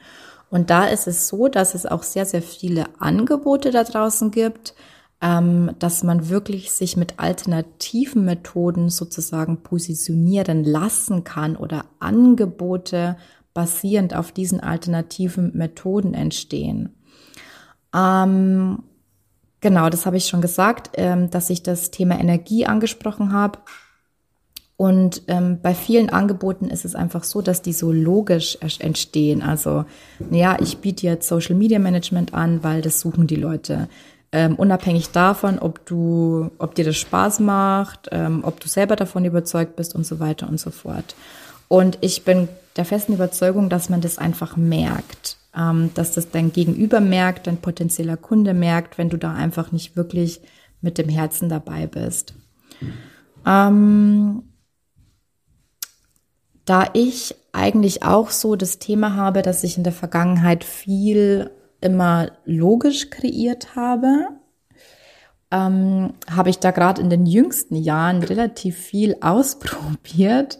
Und 0.50 0.70
da 0.70 0.86
ist 0.86 1.06
es 1.06 1.28
so, 1.28 1.48
dass 1.48 1.74
es 1.74 1.86
auch 1.86 2.02
sehr, 2.02 2.24
sehr 2.24 2.42
viele 2.42 2.86
Angebote 2.98 3.70
da 3.70 3.84
draußen 3.84 4.30
gibt, 4.30 4.74
dass 5.18 6.02
man 6.02 6.28
wirklich 6.28 6.72
sich 6.72 6.96
mit 6.96 7.18
alternativen 7.18 8.24
Methoden 8.26 8.90
sozusagen 8.90 9.62
positionieren 9.62 10.62
lassen 10.62 11.24
kann 11.24 11.56
oder 11.56 11.86
Angebote 12.00 13.16
basierend 13.54 14.14
auf 14.14 14.30
diesen 14.30 14.60
alternativen 14.60 15.56
Methoden 15.56 16.12
entstehen. 16.12 16.90
Ähm, 17.94 18.82
genau, 19.60 19.88
das 19.88 20.04
habe 20.04 20.18
ich 20.18 20.26
schon 20.26 20.42
gesagt, 20.42 20.90
ähm, 20.94 21.30
dass 21.30 21.48
ich 21.48 21.62
das 21.62 21.90
Thema 21.90 22.20
Energie 22.20 22.66
angesprochen 22.66 23.32
habe. 23.32 23.60
Und 24.76 25.22
ähm, 25.28 25.60
bei 25.62 25.72
vielen 25.72 26.10
Angeboten 26.10 26.66
ist 26.66 26.84
es 26.84 26.94
einfach 26.94 27.24
so, 27.24 27.40
dass 27.40 27.62
die 27.62 27.72
so 27.72 27.90
logisch 27.90 28.58
entstehen. 28.60 29.40
Also, 29.40 29.86
ja, 30.30 30.58
ich 30.60 30.78
biete 30.78 31.06
jetzt 31.06 31.26
Social 31.26 31.56
Media 31.56 31.78
Management 31.78 32.34
an, 32.34 32.62
weil 32.62 32.82
das 32.82 33.00
suchen 33.00 33.26
die 33.26 33.36
Leute. 33.36 33.88
Ähm, 34.36 34.56
unabhängig 34.56 35.12
davon, 35.12 35.58
ob 35.58 35.86
du, 35.86 36.50
ob 36.58 36.74
dir 36.74 36.84
das 36.84 36.98
Spaß 36.98 37.40
macht, 37.40 38.10
ähm, 38.12 38.40
ob 38.42 38.60
du 38.60 38.68
selber 38.68 38.94
davon 38.94 39.24
überzeugt 39.24 39.76
bist 39.76 39.94
und 39.94 40.04
so 40.04 40.20
weiter 40.20 40.46
und 40.46 40.60
so 40.60 40.70
fort. 40.70 41.16
Und 41.68 41.96
ich 42.02 42.22
bin 42.22 42.46
der 42.76 42.84
festen 42.84 43.14
Überzeugung, 43.14 43.70
dass 43.70 43.88
man 43.88 44.02
das 44.02 44.18
einfach 44.18 44.58
merkt, 44.58 45.38
ähm, 45.56 45.90
dass 45.94 46.12
das 46.12 46.32
dein 46.32 46.52
Gegenüber 46.52 47.00
merkt, 47.00 47.46
dein 47.46 47.56
potenzieller 47.56 48.18
Kunde 48.18 48.52
merkt, 48.52 48.98
wenn 48.98 49.08
du 49.08 49.16
da 49.16 49.32
einfach 49.32 49.72
nicht 49.72 49.96
wirklich 49.96 50.42
mit 50.82 50.98
dem 50.98 51.08
Herzen 51.08 51.48
dabei 51.48 51.86
bist. 51.86 52.34
Ähm, 53.46 54.42
da 56.66 56.90
ich 56.92 57.36
eigentlich 57.52 58.02
auch 58.02 58.28
so 58.28 58.54
das 58.54 58.78
Thema 58.80 59.16
habe, 59.16 59.40
dass 59.40 59.64
ich 59.64 59.78
in 59.78 59.84
der 59.84 59.94
Vergangenheit 59.94 60.62
viel 60.62 61.50
immer 61.86 62.32
logisch 62.44 63.10
kreiert 63.10 63.76
habe, 63.76 64.28
ähm, 65.50 66.14
habe 66.30 66.50
ich 66.50 66.58
da 66.58 66.72
gerade 66.72 67.00
in 67.00 67.10
den 67.10 67.24
jüngsten 67.26 67.76
Jahren 67.76 68.22
relativ 68.22 68.76
viel 68.76 69.16
ausprobiert 69.20 70.58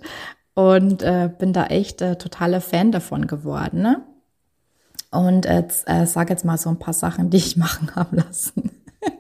und 0.55 1.03
äh, 1.03 1.29
bin 1.39 1.53
da 1.53 1.67
echt 1.67 2.01
äh, 2.01 2.17
totaler 2.17 2.61
Fan 2.61 2.93
davon 2.93 3.27
geworden. 3.27 3.83
Ne? 3.83 4.03
Und 5.11 5.45
jetzt 5.45 5.89
äh, 5.89 6.07
sage 6.07 6.33
jetzt 6.33 6.45
mal 6.45 6.59
so 6.59 6.71
ein 6.71 6.79
paar 6.79 6.95
Sachen, 6.95 7.31
die 7.31 7.37
ich 7.37 7.57
machen 7.57 7.95
habe 7.95 8.17
lassen. 8.17 8.71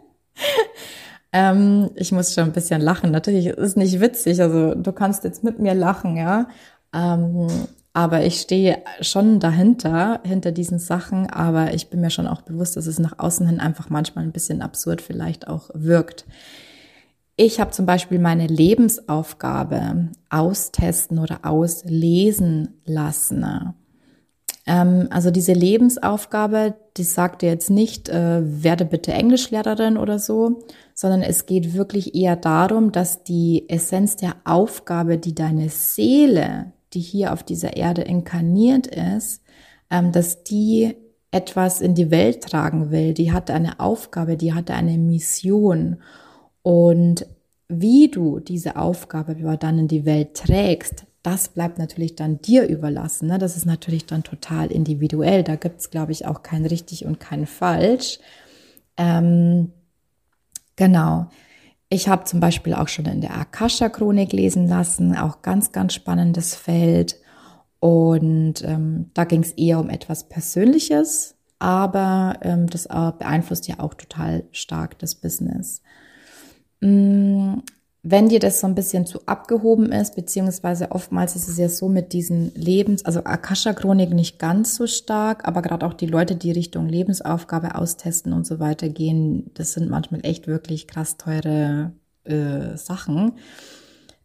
ähm, 1.32 1.90
ich 1.94 2.12
muss 2.12 2.32
schon 2.32 2.44
ein 2.44 2.52
bisschen 2.52 2.80
lachen. 2.80 3.10
Natürlich 3.10 3.46
ist 3.46 3.76
nicht 3.76 4.00
witzig, 4.00 4.40
also 4.40 4.74
du 4.74 4.92
kannst 4.92 5.24
jetzt 5.24 5.44
mit 5.44 5.58
mir 5.58 5.74
lachen, 5.74 6.16
ja. 6.16 6.48
Ähm, 6.94 7.48
aber 7.96 8.26
ich 8.26 8.42
stehe 8.42 8.82
schon 9.00 9.40
dahinter, 9.40 10.20
hinter 10.22 10.52
diesen 10.52 10.78
Sachen, 10.78 11.30
aber 11.30 11.72
ich 11.72 11.88
bin 11.88 12.02
mir 12.02 12.10
schon 12.10 12.26
auch 12.26 12.42
bewusst, 12.42 12.76
dass 12.76 12.86
es 12.86 12.98
nach 12.98 13.18
außen 13.18 13.46
hin 13.46 13.58
einfach 13.58 13.88
manchmal 13.88 14.22
ein 14.26 14.32
bisschen 14.32 14.60
absurd 14.60 15.00
vielleicht 15.00 15.48
auch 15.48 15.70
wirkt. 15.72 16.26
Ich 17.36 17.58
habe 17.58 17.70
zum 17.70 17.86
Beispiel 17.86 18.18
meine 18.18 18.48
Lebensaufgabe 18.48 20.10
austesten 20.28 21.18
oder 21.18 21.46
auslesen 21.46 22.82
lassen. 22.84 23.72
Ähm, 24.66 25.08
also 25.08 25.30
diese 25.30 25.54
Lebensaufgabe, 25.54 26.74
die 26.98 27.04
sagt 27.04 27.40
dir 27.40 27.48
jetzt 27.48 27.70
nicht, 27.70 28.10
äh, 28.10 28.42
werde 28.62 28.84
bitte 28.84 29.14
Englischlehrerin 29.14 29.96
oder 29.96 30.18
so, 30.18 30.58
sondern 30.92 31.22
es 31.22 31.46
geht 31.46 31.72
wirklich 31.72 32.14
eher 32.14 32.36
darum, 32.36 32.92
dass 32.92 33.24
die 33.24 33.64
Essenz 33.70 34.16
der 34.16 34.34
Aufgabe, 34.44 35.16
die 35.16 35.34
deine 35.34 35.70
Seele 35.70 36.74
die 36.96 37.00
hier 37.00 37.32
auf 37.32 37.42
dieser 37.42 37.76
Erde 37.76 38.02
inkarniert 38.02 38.86
ist, 38.86 39.42
ähm, 39.90 40.12
dass 40.12 40.42
die 40.42 40.96
etwas 41.30 41.80
in 41.80 41.94
die 41.94 42.10
Welt 42.10 42.42
tragen 42.42 42.90
will. 42.90 43.12
Die 43.12 43.32
hatte 43.32 43.52
eine 43.52 43.78
Aufgabe, 43.78 44.36
die 44.36 44.54
hatte 44.54 44.74
eine 44.74 44.96
Mission. 44.96 45.98
Und 46.62 47.26
wie 47.68 48.08
du 48.08 48.40
diese 48.40 48.76
Aufgabe 48.76 49.36
dann 49.58 49.78
in 49.78 49.88
die 49.88 50.06
Welt 50.06 50.34
trägst, 50.34 51.04
das 51.22 51.48
bleibt 51.48 51.78
natürlich 51.78 52.14
dann 52.14 52.40
dir 52.40 52.66
überlassen. 52.66 53.28
Ne? 53.28 53.38
Das 53.38 53.56
ist 53.56 53.66
natürlich 53.66 54.06
dann 54.06 54.22
total 54.22 54.70
individuell. 54.70 55.42
Da 55.42 55.56
gibt 55.56 55.80
es, 55.80 55.90
glaube 55.90 56.12
ich, 56.12 56.26
auch 56.26 56.42
kein 56.42 56.64
richtig 56.64 57.04
und 57.04 57.20
kein 57.20 57.46
falsch. 57.46 58.20
Ähm, 58.96 59.72
genau. 60.76 61.26
Ich 61.88 62.08
habe 62.08 62.24
zum 62.24 62.40
Beispiel 62.40 62.74
auch 62.74 62.88
schon 62.88 63.06
in 63.06 63.20
der 63.20 63.36
Akasha-Chronik 63.36 64.32
lesen 64.32 64.66
lassen, 64.66 65.16
auch 65.16 65.42
ganz, 65.42 65.70
ganz 65.70 65.94
spannendes 65.94 66.54
Feld. 66.54 67.20
Und 67.78 68.64
ähm, 68.64 69.10
da 69.14 69.24
ging 69.24 69.42
es 69.42 69.52
eher 69.52 69.78
um 69.78 69.90
etwas 69.90 70.28
Persönliches, 70.28 71.36
aber 71.58 72.38
ähm, 72.42 72.66
das 72.68 72.88
beeinflusst 72.88 73.68
ja 73.68 73.78
auch 73.78 73.94
total 73.94 74.44
stark 74.50 74.98
das 74.98 75.14
Business. 75.14 75.82
Wenn 78.08 78.28
dir 78.28 78.38
das 78.38 78.60
so 78.60 78.68
ein 78.68 78.76
bisschen 78.76 79.04
zu 79.04 79.18
abgehoben 79.26 79.90
ist, 79.90 80.14
beziehungsweise 80.14 80.92
oftmals 80.92 81.34
ist 81.34 81.48
es 81.48 81.58
ja 81.58 81.68
so 81.68 81.88
mit 81.88 82.12
diesen 82.12 82.54
Lebens, 82.54 83.04
also 83.04 83.24
Akasha-Chronik 83.24 84.10
nicht 84.10 84.38
ganz 84.38 84.76
so 84.76 84.86
stark, 84.86 85.48
aber 85.48 85.60
gerade 85.60 85.84
auch 85.84 85.92
die 85.92 86.06
Leute, 86.06 86.36
die 86.36 86.52
Richtung 86.52 86.88
Lebensaufgabe 86.88 87.74
austesten 87.74 88.32
und 88.32 88.46
so 88.46 88.60
weiter 88.60 88.88
gehen, 88.88 89.50
das 89.54 89.72
sind 89.72 89.90
manchmal 89.90 90.20
echt 90.24 90.46
wirklich 90.46 90.86
krass 90.86 91.16
teure 91.16 91.94
äh, 92.22 92.76
Sachen. 92.76 93.32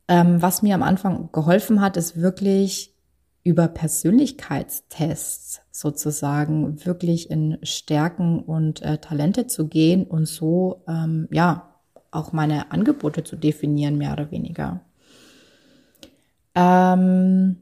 Ähm, 0.08 0.40
was 0.44 0.62
mir 0.62 0.76
am 0.76 0.84
Anfang 0.84 1.30
geholfen 1.32 1.82
hat, 1.82 1.98
ist 1.98 2.22
wirklich 2.22 2.96
über 3.44 3.68
Persönlichkeitstests 3.68 5.62
sozusagen 5.72 6.86
wirklich 6.86 7.32
in 7.32 7.58
Stärken 7.64 8.42
und 8.42 8.84
äh, 8.84 9.00
Talente 9.00 9.48
zu 9.48 9.68
gehen 9.68 10.04
und 10.04 10.28
so, 10.28 10.84
ähm, 10.88 11.28
ja, 11.32 11.71
auch 12.12 12.34
meine 12.34 12.72
Angebote 12.72 13.24
zu 13.24 13.36
definieren, 13.36 13.98
mehr 13.98 14.14
oder 14.14 14.32
weniger. 14.32 14.82
Ähm, 16.56 17.58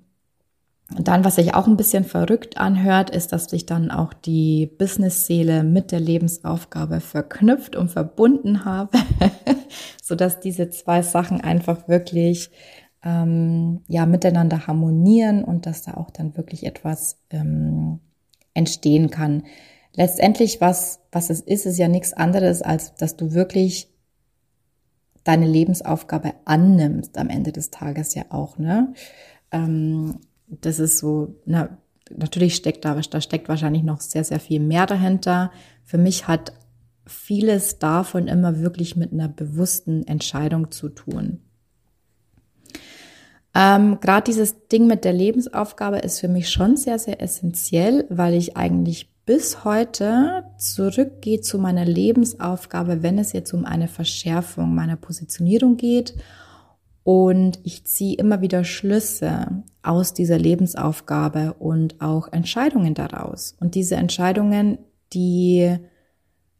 dann, 0.97 1.23
was 1.23 1.35
sich 1.35 1.53
auch 1.53 1.67
ein 1.67 1.77
bisschen 1.77 2.03
verrückt 2.03 2.57
anhört, 2.57 3.11
ist, 3.11 3.31
dass 3.31 3.45
sich 3.45 3.67
dann 3.67 3.91
auch 3.91 4.11
die 4.13 4.65
Business-Seele 4.65 5.63
mit 5.63 5.91
der 5.91 5.99
Lebensaufgabe 5.99 6.99
verknüpft 6.99 7.75
und 7.75 7.89
verbunden 7.89 8.65
habe, 8.65 8.97
so 10.01 10.15
dass 10.15 10.39
diese 10.39 10.71
zwei 10.71 11.03
Sachen 11.03 11.41
einfach 11.41 11.87
wirklich 11.87 12.49
ähm, 13.03 13.81
ja 13.87 14.07
miteinander 14.07 14.65
harmonieren 14.65 15.43
und 15.43 15.67
dass 15.67 15.83
da 15.83 15.93
auch 15.93 16.09
dann 16.09 16.35
wirklich 16.35 16.65
etwas 16.65 17.19
ähm, 17.29 17.99
entstehen 18.55 19.11
kann. 19.11 19.43
Letztendlich, 19.93 20.59
was, 20.59 21.01
was 21.11 21.29
es 21.29 21.41
ist, 21.41 21.67
ist 21.67 21.77
ja 21.77 21.87
nichts 21.87 22.13
anderes, 22.13 22.61
als 22.63 22.95
dass 22.95 23.15
du 23.15 23.33
wirklich 23.33 23.88
deine 25.29 25.45
Lebensaufgabe 25.45 26.33
annimmst 26.45 27.15
am 27.19 27.29
Ende 27.29 27.51
des 27.51 27.69
Tages 27.69 28.15
ja 28.15 28.23
auch, 28.29 28.57
ne? 28.57 28.95
Ähm, 29.51 30.21
das 30.47 30.79
ist 30.79 30.97
so, 30.97 31.35
na, 31.45 31.77
natürlich 32.09 32.55
steckt 32.55 32.83
da, 32.83 32.95
da 32.95 33.21
steckt 33.21 33.47
wahrscheinlich 33.47 33.83
noch 33.83 34.01
sehr, 34.01 34.23
sehr 34.23 34.39
viel 34.39 34.59
mehr 34.59 34.87
dahinter. 34.87 35.51
Für 35.83 35.99
mich 35.99 36.27
hat 36.27 36.53
vieles 37.05 37.77
davon 37.77 38.27
immer 38.27 38.59
wirklich 38.59 38.95
mit 38.95 39.13
einer 39.13 39.27
bewussten 39.27 40.01
Entscheidung 40.07 40.71
zu 40.71 40.89
tun. 40.89 41.41
Ähm, 43.53 43.99
Gerade 44.01 44.23
dieses 44.23 44.67
Ding 44.67 44.87
mit 44.87 45.05
der 45.05 45.13
Lebensaufgabe 45.13 45.99
ist 45.99 46.19
für 46.19 46.27
mich 46.27 46.49
schon 46.49 46.75
sehr, 46.75 46.97
sehr 46.97 47.21
essentiell, 47.21 48.07
weil 48.09 48.33
ich 48.33 48.57
eigentlich 48.57 49.13
bis 49.29 49.63
heute 49.63 50.43
zurückgehe 50.57 51.39
zu 51.39 51.59
meiner 51.59 51.85
Lebensaufgabe, 51.85 53.03
wenn 53.03 53.19
es 53.19 53.31
jetzt 53.31 53.53
um 53.53 53.63
eine 53.63 53.87
Verschärfung 53.87 54.73
meiner 54.73 54.95
Positionierung 54.95 55.77
geht. 55.77 56.15
Und 57.03 57.59
ich 57.61 57.85
ziehe 57.85 58.15
immer 58.15 58.41
wieder 58.41 58.63
Schlüsse 58.63 59.61
aus 59.83 60.15
dieser 60.15 60.39
Lebensaufgabe 60.39 61.53
und 61.59 62.01
auch 62.01 62.33
Entscheidungen 62.33 62.95
daraus. 62.95 63.55
Und 63.59 63.75
diese 63.75 63.97
Entscheidungen, 63.97 64.79
die 65.13 65.77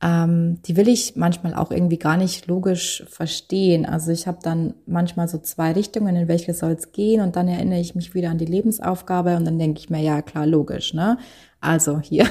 ähm, 0.01 0.61
die 0.61 0.77
will 0.77 0.87
ich 0.87 1.15
manchmal 1.15 1.53
auch 1.53 1.71
irgendwie 1.71 1.97
gar 1.97 2.15
nicht 2.15 2.47
logisch 2.47 3.03
verstehen. 3.09 3.85
Also 3.85 4.11
ich 4.11 4.27
habe 4.27 4.39
dann 4.41 4.75
manchmal 4.85 5.27
so 5.27 5.39
zwei 5.39 5.73
Richtungen, 5.73 6.15
in 6.15 6.27
welche 6.27 6.53
soll 6.53 6.71
es 6.71 6.93
gehen 6.93 7.21
und 7.21 7.35
dann 7.35 7.47
erinnere 7.49 7.79
ich 7.79 7.95
mich 7.95 8.13
wieder 8.13 8.29
an 8.29 8.37
die 8.37 8.45
Lebensaufgabe 8.45 9.35
und 9.35 9.45
dann 9.45 9.59
denke 9.59 9.79
ich 9.79 9.89
mir, 9.89 10.01
ja 10.01 10.21
klar, 10.21 10.45
logisch, 10.45 10.93
ne? 10.93 11.17
Also 11.61 11.99
hier, 11.99 12.25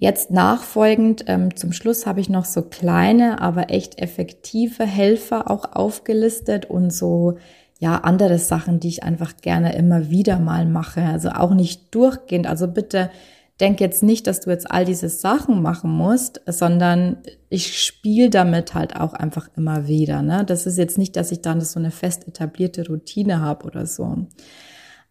Jetzt 0.00 0.30
nachfolgend 0.30 1.24
ähm, 1.26 1.56
zum 1.56 1.72
Schluss 1.72 2.06
habe 2.06 2.20
ich 2.20 2.28
noch 2.28 2.44
so 2.44 2.62
kleine, 2.62 3.40
aber 3.40 3.70
echt 3.70 3.98
effektive 3.98 4.86
Helfer 4.86 5.50
auch 5.50 5.72
aufgelistet 5.72 6.66
und 6.66 6.92
so 6.92 7.38
ja 7.80 7.96
andere 7.96 8.38
Sachen, 8.38 8.78
die 8.78 8.88
ich 8.88 9.02
einfach 9.02 9.36
gerne 9.38 9.74
immer 9.74 10.08
wieder 10.08 10.38
mal 10.38 10.66
mache. 10.66 11.02
Also 11.02 11.30
auch 11.30 11.52
nicht 11.52 11.92
durchgehend. 11.94 12.46
Also 12.46 12.68
bitte 12.68 13.10
denk 13.60 13.80
jetzt 13.80 14.02
nicht, 14.02 14.26
dass 14.26 14.40
du 14.40 14.50
jetzt 14.50 14.70
all 14.70 14.84
diese 14.84 15.08
Sachen 15.08 15.62
machen 15.62 15.90
musst, 15.90 16.40
sondern 16.46 17.18
ich 17.48 17.82
spiele 17.82 18.30
damit 18.30 18.74
halt 18.74 18.96
auch 18.96 19.14
einfach 19.14 19.48
immer 19.56 19.88
wieder. 19.88 20.22
Ne? 20.22 20.44
Das 20.44 20.66
ist 20.66 20.78
jetzt 20.78 20.98
nicht, 20.98 21.16
dass 21.16 21.32
ich 21.32 21.42
dann 21.42 21.60
so 21.60 21.78
eine 21.78 21.90
fest 21.90 22.28
etablierte 22.28 22.86
Routine 22.86 23.40
habe 23.40 23.66
oder 23.66 23.86
so. 23.86 24.26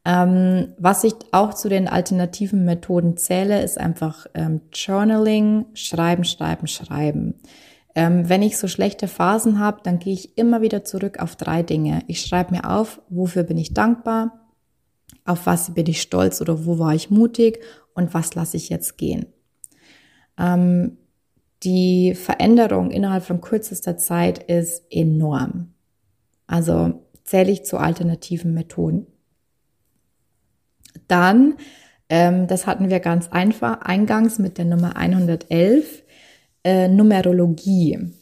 Ähm, 0.05 0.73
was 0.77 1.03
ich 1.03 1.15
auch 1.33 1.53
zu 1.53 1.67
den 1.67 1.89
alternativen 1.89 2.63
Methoden 2.63 3.17
zähle, 3.17 3.61
ist 3.61 3.77
einfach 3.77 4.27
ähm, 4.33 4.61
Journaling, 4.71 5.65
Schreiben, 5.73 6.23
Schreiben, 6.23 6.67
Schreiben. 6.67 7.35
Ähm, 7.93 8.29
wenn 8.29 8.41
ich 8.41 8.57
so 8.57 8.69
schlechte 8.69 9.09
Phasen 9.09 9.59
habe, 9.59 9.81
dann 9.83 9.99
gehe 9.99 10.13
ich 10.13 10.37
immer 10.37 10.61
wieder 10.61 10.85
zurück 10.85 11.19
auf 11.19 11.35
drei 11.35 11.63
Dinge. 11.63 12.03
Ich 12.07 12.21
schreibe 12.21 12.53
mir 12.53 12.69
auf, 12.69 13.01
wofür 13.09 13.43
bin 13.43 13.57
ich 13.57 13.73
dankbar, 13.73 14.47
auf 15.25 15.45
was 15.45 15.73
bin 15.73 15.87
ich 15.87 16.01
stolz 16.01 16.39
oder 16.39 16.65
wo 16.65 16.79
war 16.79 16.95
ich 16.95 17.09
mutig 17.09 17.59
und 17.97 18.13
was 18.13 18.35
lasse 18.35 18.55
ich 18.55 18.69
jetzt 18.69 18.97
gehen. 18.97 19.25
Ähm, 20.37 20.97
die 21.63 22.13
Veränderung 22.13 22.91
innerhalb 22.91 23.23
von 23.23 23.41
kürzester 23.41 23.97
Zeit 23.97 24.37
ist 24.43 24.83
enorm. 24.91 25.73
Also 26.45 27.01
zähle 27.23 27.51
ich 27.51 27.65
zu 27.65 27.77
alternativen 27.77 28.53
Methoden. 28.53 29.07
Dann, 31.07 31.55
ähm, 32.09 32.47
das 32.47 32.67
hatten 32.67 32.89
wir 32.89 32.99
ganz 32.99 33.29
einfach 33.29 33.81
eingangs 33.81 34.37
mit 34.37 34.59
der 34.59 34.65
Nummer 34.65 34.95
111, 34.95 36.03
äh, 36.63 36.87
Numerologie. 36.87 38.13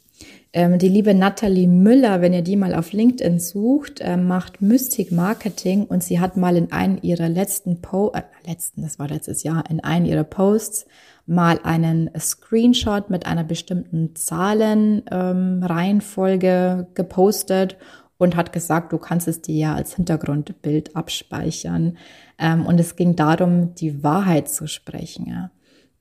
Ähm, 0.55 0.79
die 0.79 0.87
liebe 0.87 1.13
Natalie 1.13 1.67
Müller, 1.67 2.21
wenn 2.21 2.31
ihr 2.31 2.41
die 2.41 2.55
mal 2.55 2.75
auf 2.75 2.93
LinkedIn 2.93 3.41
sucht, 3.41 3.99
äh, 3.99 4.15
macht 4.15 4.61
Mystic 4.61 5.11
Marketing 5.11 5.83
und 5.83 6.01
sie 6.01 6.21
hat 6.21 6.37
mal 6.37 6.55
in 6.55 6.71
einem 6.71 6.97
ihrer 7.01 7.27
letzten 7.27 7.81
Po, 7.81 8.13
äh, 8.13 8.21
letzten, 8.47 8.81
das 8.81 8.97
war 8.97 9.09
letztes 9.09 9.43
Jahr, 9.43 9.69
in 9.69 9.83
einem 9.83 10.05
ihrer 10.05 10.23
Posts 10.23 10.85
mal 11.25 11.59
einen 11.63 12.09
Screenshot 12.17 13.09
mit 13.09 13.25
einer 13.25 13.43
bestimmten 13.43 14.15
Zahlenreihenfolge 14.15 16.47
ähm, 16.47 16.87
gepostet 16.93 17.75
und 18.17 18.37
hat 18.37 18.53
gesagt, 18.53 18.93
du 18.93 18.97
kannst 18.97 19.27
es 19.27 19.41
dir 19.41 19.55
ja 19.55 19.75
als 19.75 19.97
Hintergrundbild 19.97 20.95
abspeichern. 20.95 21.97
Ähm, 22.39 22.65
und 22.65 22.79
es 22.79 22.95
ging 22.95 23.17
darum, 23.17 23.75
die 23.75 24.03
Wahrheit 24.03 24.47
zu 24.47 24.67
sprechen. 24.67 25.27
Ja. 25.27 25.51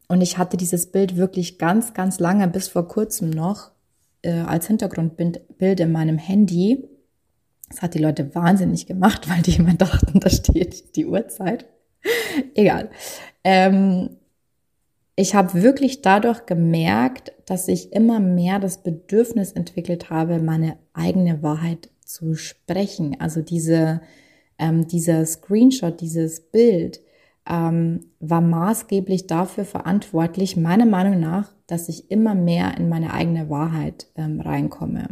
Und 0.06 0.20
ich 0.20 0.38
hatte 0.38 0.56
dieses 0.56 0.92
Bild 0.92 1.16
wirklich 1.16 1.58
ganz, 1.58 1.92
ganz 1.92 2.20
lange, 2.20 2.46
bis 2.46 2.68
vor 2.68 2.86
kurzem 2.86 3.30
noch, 3.30 3.73
äh, 4.24 4.40
als 4.46 4.66
Hintergrundbild 4.66 5.80
in 5.80 5.92
meinem 5.92 6.18
Handy. 6.18 6.88
Das 7.68 7.82
hat 7.82 7.94
die 7.94 7.98
Leute 7.98 8.34
wahnsinnig 8.34 8.86
gemacht, 8.86 9.28
weil 9.28 9.42
die 9.42 9.56
immer 9.56 9.74
dachten, 9.74 10.20
da 10.20 10.30
steht 10.30 10.96
die 10.96 11.06
Uhrzeit. 11.06 11.66
Egal. 12.54 12.90
Ähm, 13.42 14.10
ich 15.16 15.34
habe 15.34 15.62
wirklich 15.62 16.02
dadurch 16.02 16.44
gemerkt, 16.46 17.32
dass 17.46 17.68
ich 17.68 17.92
immer 17.92 18.18
mehr 18.18 18.58
das 18.58 18.82
Bedürfnis 18.82 19.52
entwickelt 19.52 20.10
habe, 20.10 20.40
meine 20.40 20.76
eigene 20.92 21.42
Wahrheit 21.42 21.90
zu 22.04 22.34
sprechen. 22.34 23.20
Also 23.20 23.40
diese, 23.40 24.00
ähm, 24.58 24.88
dieser 24.88 25.24
Screenshot, 25.24 26.00
dieses 26.00 26.40
Bild 26.40 27.00
ähm, 27.48 28.00
war 28.20 28.40
maßgeblich 28.40 29.26
dafür 29.26 29.64
verantwortlich, 29.64 30.56
meiner 30.56 30.86
Meinung 30.86 31.20
nach, 31.20 31.52
dass 31.66 31.88
ich 31.88 32.10
immer 32.10 32.34
mehr 32.34 32.76
in 32.76 32.88
meine 32.88 33.12
eigene 33.12 33.50
Wahrheit 33.50 34.06
ähm, 34.16 34.40
reinkomme. 34.40 35.08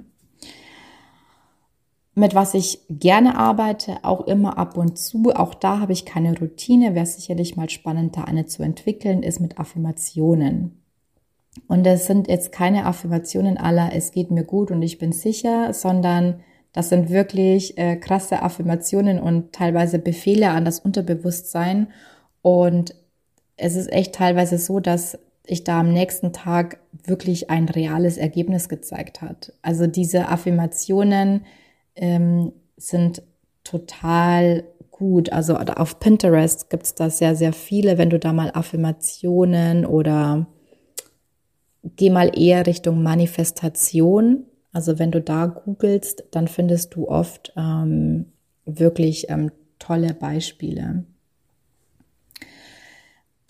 Mit 2.15 2.35
was 2.35 2.53
ich 2.53 2.81
gerne 2.91 3.39
arbeite, 3.39 3.99
auch 4.03 4.27
immer 4.27 4.59
ab 4.59 4.77
und 4.77 4.99
zu, 4.99 5.31
auch 5.35 5.55
da 5.55 5.81
habe 5.81 5.95
ich 5.95 6.05
keine 6.05 6.39
Routine, 6.39 6.95
wäre 6.95 7.07
sicherlich 7.07 7.57
mal 7.57 7.71
spannend, 7.71 8.17
da 8.17 8.25
eine 8.25 8.45
zu 8.45 8.63
entwickeln, 8.63 9.23
ist 9.23 9.41
mit 9.41 9.59
Affirmationen. 9.59 10.83
Und 11.69 11.85
das 11.85 12.07
sind 12.07 12.29
jetzt 12.29 12.53
keine 12.53 12.85
Affirmationen 12.85 13.57
aller, 13.57 13.95
es 13.95 14.13
geht 14.13 14.31
mir 14.31 14.45
gut 14.45 14.71
und 14.71 14.83
ich 14.83 14.99
bin 14.99 15.13
sicher, 15.13 15.73
sondern 15.73 16.41
das 16.73 16.89
sind 16.89 17.11
wirklich 17.11 17.77
äh, 17.77 17.97
krasse 17.97 18.43
Affirmationen 18.43 19.19
und 19.21 19.53
teilweise 19.53 19.99
Befehle 19.99 20.51
an 20.51 20.65
das 20.65 20.81
Unterbewusstsein. 20.81 21.89
Und 22.43 22.95
es 23.57 23.77
ist 23.77 23.93
echt 23.93 24.15
teilweise 24.15 24.59
so, 24.59 24.81
dass 24.81 25.19
ich 25.45 25.65
da 25.65 25.81
am 25.81 25.93
nächsten 25.93 26.33
Tag 26.33 26.79
wirklich 27.05 27.51
ein 27.51 27.69
reales 27.69 28.17
Ergebnis 28.17 28.69
gezeigt 28.69 29.23
hat. 29.23 29.53
Also 29.63 29.87
diese 29.87 30.29
Affirmationen 30.29 31.45
ähm, 31.97 32.53
sind 32.77 33.23
total 33.65 34.65
gut. 34.91 35.33
Also 35.33 35.57
auf 35.57 35.99
Pinterest 36.01 36.71
gibt 36.71 36.85
es 36.85 36.95
da 36.95 37.11
sehr, 37.11 37.35
sehr 37.35 37.53
viele. 37.53 37.99
Wenn 37.99 38.11
du 38.11 38.19
da 38.19 38.33
mal 38.33 38.51
Affirmationen 38.55 39.85
oder 39.87 40.47
geh 41.97 42.11
mal 42.11 42.31
eher 42.39 42.67
Richtung 42.67 43.03
Manifestation 43.03 44.47
also 44.73 44.99
wenn 44.99 45.11
du 45.11 45.21
da 45.21 45.47
googelst, 45.47 46.25
dann 46.31 46.49
findest 46.49 46.95
du 46.95 47.09
oft 47.09 47.53
ähm, 47.57 48.33
wirklich 48.65 49.29
ähm, 49.29 49.53
tolle 49.79 50.15
Beispiele. 50.15 51.05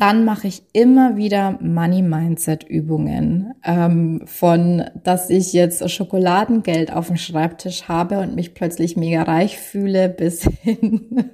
Dann 0.03 0.25
mache 0.25 0.49
ich 0.49 0.65
immer 0.73 1.15
wieder 1.15 1.61
Money 1.61 2.03
Mindset 2.03 2.65
Übungen. 2.65 3.55
Ähm, 3.63 4.23
von, 4.25 4.83
dass 5.01 5.31
ich 5.31 5.53
jetzt 5.53 5.89
Schokoladengeld 5.89 6.93
auf 6.93 7.07
dem 7.07 7.17
Schreibtisch 7.17 7.87
habe 7.87 8.19
und 8.19 8.35
mich 8.35 8.53
plötzlich 8.53 8.97
mega 8.97 9.23
reich 9.23 9.59
fühle, 9.59 10.09
bis 10.09 10.43
hin, 10.43 11.31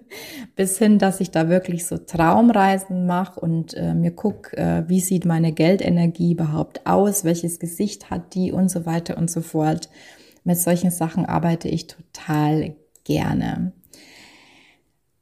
bis 0.54 0.76
hin, 0.76 0.98
dass 0.98 1.22
ich 1.22 1.30
da 1.30 1.48
wirklich 1.48 1.86
so 1.86 1.96
Traumreisen 1.96 3.06
mache 3.06 3.40
und 3.40 3.72
äh, 3.72 3.94
mir 3.94 4.10
gucke, 4.10 4.54
äh, 4.58 4.86
wie 4.86 5.00
sieht 5.00 5.24
meine 5.24 5.52
Geldenergie 5.52 6.32
überhaupt 6.32 6.86
aus, 6.86 7.24
welches 7.24 7.60
Gesicht 7.60 8.10
hat 8.10 8.34
die 8.34 8.52
und 8.52 8.70
so 8.70 8.84
weiter 8.84 9.16
und 9.16 9.30
so 9.30 9.40
fort. 9.40 9.88
Mit 10.44 10.58
solchen 10.58 10.90
Sachen 10.90 11.24
arbeite 11.24 11.70
ich 11.70 11.86
total 11.86 12.76
gerne. 13.04 13.72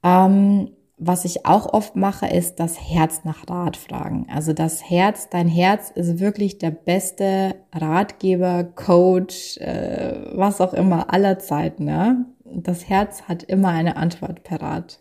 Ähm, 0.03 0.71
was 0.97 1.25
ich 1.25 1.45
auch 1.45 1.71
oft 1.73 1.95
mache, 1.95 2.25
ist 2.25 2.59
das 2.59 2.79
Herz 2.79 3.21
nach 3.23 3.47
Rat 3.47 3.77
fragen. 3.77 4.25
Also 4.33 4.53
das 4.53 4.89
Herz, 4.89 5.29
dein 5.29 5.47
Herz 5.47 5.91
ist 5.91 6.19
wirklich 6.19 6.57
der 6.57 6.71
beste 6.71 7.55
Ratgeber, 7.71 8.63
Coach, 8.63 9.57
äh, 9.57 10.31
was 10.33 10.59
auch 10.59 10.73
immer 10.73 11.13
aller 11.13 11.37
Zeiten. 11.37 11.85
Ne? 11.85 12.25
Das 12.45 12.89
Herz 12.89 13.23
hat 13.23 13.43
immer 13.43 13.69
eine 13.69 13.95
Antwort 13.95 14.43
parat. 14.43 14.99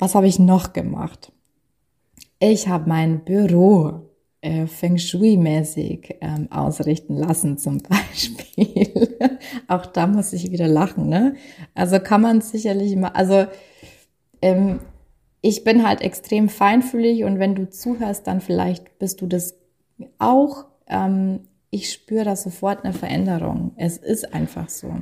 Was 0.00 0.16
habe 0.16 0.26
ich 0.26 0.40
noch 0.40 0.72
gemacht? 0.72 1.30
Ich 2.40 2.66
habe 2.66 2.88
mein 2.88 3.20
Büro 3.24 4.10
äh, 4.40 4.66
Feng 4.66 4.98
Shui-mäßig 4.98 6.16
ähm, 6.22 6.50
ausrichten 6.50 7.16
lassen 7.16 7.56
zum 7.56 7.82
Beispiel. 7.88 9.16
auch 9.68 9.86
da 9.86 10.08
muss 10.08 10.32
ich 10.32 10.50
wieder 10.50 10.66
lachen. 10.66 11.08
Ne? 11.08 11.36
Also 11.74 12.00
kann 12.00 12.22
man 12.22 12.40
sicherlich 12.40 12.96
mal, 12.96 13.08
also 13.08 13.46
ähm, 14.42 14.80
ich 15.42 15.64
bin 15.64 15.86
halt 15.86 16.02
extrem 16.02 16.48
feinfühlig 16.48 17.24
und 17.24 17.38
wenn 17.38 17.54
du 17.54 17.68
zuhörst, 17.68 18.26
dann 18.26 18.40
vielleicht 18.40 18.98
bist 18.98 19.20
du 19.20 19.26
das 19.26 19.56
auch. 20.18 20.66
Ähm, 20.86 21.40
ich 21.70 21.92
spüre 21.92 22.24
da 22.24 22.36
sofort 22.36 22.84
eine 22.84 22.92
Veränderung. 22.92 23.72
Es 23.76 23.96
ist 23.96 24.34
einfach 24.34 24.68
so. 24.68 24.92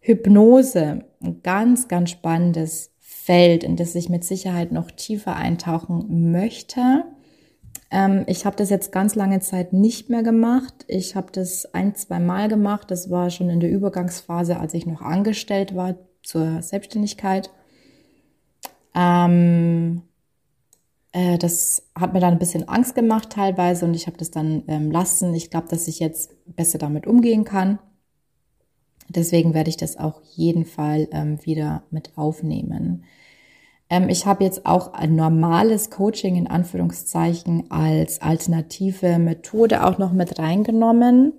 Hypnose, 0.00 1.04
ein 1.20 1.42
ganz, 1.42 1.88
ganz 1.88 2.10
spannendes 2.10 2.92
Feld, 3.00 3.64
in 3.64 3.74
das 3.74 3.94
ich 3.96 4.08
mit 4.08 4.22
Sicherheit 4.22 4.70
noch 4.70 4.90
tiefer 4.92 5.34
eintauchen 5.34 6.30
möchte. 6.30 7.04
Ähm, 7.90 8.24
ich 8.28 8.46
habe 8.46 8.56
das 8.56 8.70
jetzt 8.70 8.92
ganz 8.92 9.16
lange 9.16 9.40
Zeit 9.40 9.72
nicht 9.72 10.08
mehr 10.08 10.22
gemacht. 10.22 10.84
Ich 10.86 11.16
habe 11.16 11.32
das 11.32 11.74
ein, 11.74 11.96
zwei 11.96 12.20
Mal 12.20 12.48
gemacht. 12.48 12.90
Das 12.90 13.10
war 13.10 13.30
schon 13.30 13.50
in 13.50 13.58
der 13.58 13.70
Übergangsphase, 13.70 14.60
als 14.60 14.74
ich 14.74 14.86
noch 14.86 15.02
angestellt 15.02 15.74
war 15.74 15.96
zur 16.22 16.62
Selbstständigkeit. 16.62 17.50
Ähm, 18.96 20.02
äh, 21.12 21.38
das 21.38 21.82
hat 21.94 22.14
mir 22.14 22.20
dann 22.20 22.32
ein 22.32 22.38
bisschen 22.38 22.68
Angst 22.68 22.94
gemacht 22.94 23.30
teilweise 23.30 23.84
und 23.84 23.94
ich 23.94 24.06
habe 24.06 24.16
das 24.16 24.30
dann 24.30 24.64
ähm, 24.68 24.90
lassen. 24.90 25.34
Ich 25.34 25.50
glaube, 25.50 25.68
dass 25.68 25.86
ich 25.86 26.00
jetzt 26.00 26.34
besser 26.46 26.78
damit 26.78 27.06
umgehen 27.06 27.44
kann. 27.44 27.78
Deswegen 29.08 29.54
werde 29.54 29.70
ich 29.70 29.76
das 29.76 29.98
auch 29.98 30.20
jeden 30.34 30.64
Fall 30.64 31.08
ähm, 31.12 31.38
wieder 31.44 31.84
mit 31.90 32.16
aufnehmen. 32.16 33.04
Ähm, 33.88 34.08
ich 34.08 34.26
habe 34.26 34.44
jetzt 34.44 34.66
auch 34.66 34.94
ein 34.94 35.14
normales 35.14 35.90
Coaching 35.90 36.36
in 36.36 36.48
Anführungszeichen 36.48 37.70
als 37.70 38.20
alternative 38.20 39.18
Methode 39.18 39.84
auch 39.84 39.98
noch 39.98 40.12
mit 40.12 40.38
reingenommen. 40.38 41.34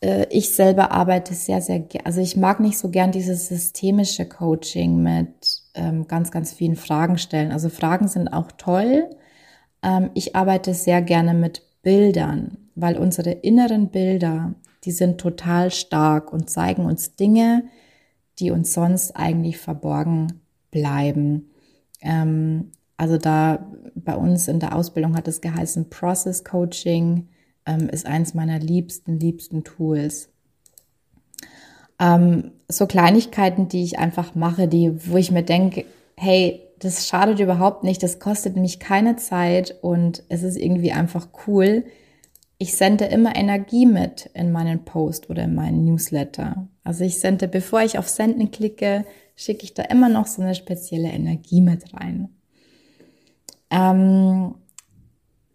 Äh, 0.00 0.26
ich 0.30 0.50
selber 0.50 0.92
arbeite 0.92 1.34
sehr, 1.34 1.60
sehr, 1.62 1.84
also 2.04 2.20
ich 2.20 2.36
mag 2.36 2.60
nicht 2.60 2.78
so 2.78 2.90
gern 2.90 3.10
dieses 3.10 3.48
systemische 3.48 4.28
Coaching 4.28 5.02
mit 5.02 5.61
ähm, 5.74 6.06
ganz, 6.06 6.30
ganz 6.30 6.52
vielen 6.52 6.76
Fragen 6.76 7.18
stellen. 7.18 7.52
Also 7.52 7.68
Fragen 7.68 8.08
sind 8.08 8.28
auch 8.28 8.52
toll. 8.52 9.10
Ähm, 9.82 10.10
ich 10.14 10.36
arbeite 10.36 10.74
sehr 10.74 11.02
gerne 11.02 11.34
mit 11.34 11.62
Bildern, 11.82 12.58
weil 12.74 12.96
unsere 12.96 13.30
inneren 13.30 13.88
Bilder, 13.90 14.54
die 14.84 14.92
sind 14.92 15.20
total 15.20 15.70
stark 15.70 16.32
und 16.32 16.50
zeigen 16.50 16.84
uns 16.84 17.16
Dinge, 17.16 17.64
die 18.38 18.50
uns 18.50 18.72
sonst 18.72 19.16
eigentlich 19.16 19.58
verborgen 19.58 20.40
bleiben. 20.70 21.50
Ähm, 22.00 22.72
also 22.96 23.18
da 23.18 23.66
bei 23.94 24.16
uns 24.16 24.48
in 24.48 24.60
der 24.60 24.76
Ausbildung 24.76 25.16
hat 25.16 25.28
es 25.28 25.40
geheißen, 25.40 25.90
Process 25.90 26.44
Coaching 26.44 27.28
ähm, 27.66 27.88
ist 27.88 28.06
eins 28.06 28.34
meiner 28.34 28.58
liebsten, 28.58 29.18
liebsten 29.18 29.64
Tools. 29.64 30.31
Ähm, 32.02 32.50
so 32.68 32.86
Kleinigkeiten, 32.86 33.68
die 33.68 33.84
ich 33.84 33.98
einfach 33.98 34.34
mache, 34.34 34.66
die, 34.66 34.92
wo 35.08 35.16
ich 35.16 35.30
mir 35.30 35.44
denke, 35.44 35.84
hey, 36.16 36.60
das 36.80 37.06
schadet 37.06 37.38
überhaupt 37.38 37.84
nicht, 37.84 38.02
das 38.02 38.18
kostet 38.18 38.56
mich 38.56 38.80
keine 38.80 39.14
Zeit 39.16 39.76
und 39.82 40.24
es 40.28 40.42
ist 40.42 40.56
irgendwie 40.56 40.90
einfach 40.90 41.28
cool, 41.46 41.84
ich 42.58 42.76
sende 42.76 43.04
immer 43.06 43.36
Energie 43.36 43.86
mit 43.86 44.30
in 44.34 44.52
meinen 44.52 44.84
Post 44.84 45.30
oder 45.30 45.44
in 45.44 45.54
meinen 45.54 45.84
Newsletter. 45.84 46.68
Also 46.84 47.04
ich 47.04 47.18
sende, 47.18 47.48
bevor 47.48 47.82
ich 47.82 47.98
auf 47.98 48.08
Senden 48.08 48.50
klicke, 48.50 49.04
schicke 49.34 49.64
ich 49.64 49.74
da 49.74 49.82
immer 49.82 50.08
noch 50.08 50.26
so 50.26 50.42
eine 50.42 50.54
spezielle 50.54 51.08
Energie 51.08 51.60
mit 51.60 51.92
rein. 51.94 52.28
Ähm, 53.70 54.54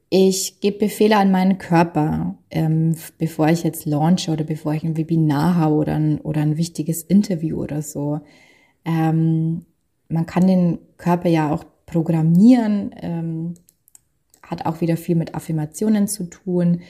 ich 0.10 0.60
gebe 0.62 0.80
Befehle 0.80 1.18
an 1.18 1.32
meinen 1.32 1.58
Körper, 1.58 2.36
ähm, 2.50 2.96
bevor 3.18 3.50
ich 3.50 3.64
jetzt 3.64 3.86
launche 3.86 4.32
oder 4.32 4.44
bevor 4.44 4.74
ich 4.74 4.84
ein 4.84 4.98
Webinar 4.98 5.56
habe 5.56 5.76
oder 5.76 5.96
ein, 5.96 6.20
oder 6.22 6.42
ein 6.42 6.58
wichtiges 6.58 7.04
Interview 7.04 7.62
oder 7.62 7.82
so. 7.82 8.22
Ähm, 8.86 9.66
man 10.08 10.26
kann 10.26 10.48
den 10.48 10.80
Körper 10.98 11.30
ja 11.30 11.52
auch 11.52 11.66
programmieren. 11.86 12.96
Ähm, 13.02 13.54
hat 14.42 14.66
auch 14.66 14.82
wieder 14.82 14.98
viel 14.98 15.16
mit 15.16 15.36
Affirmationen 15.36 16.08
zu 16.08 16.24
tun. 16.24 16.82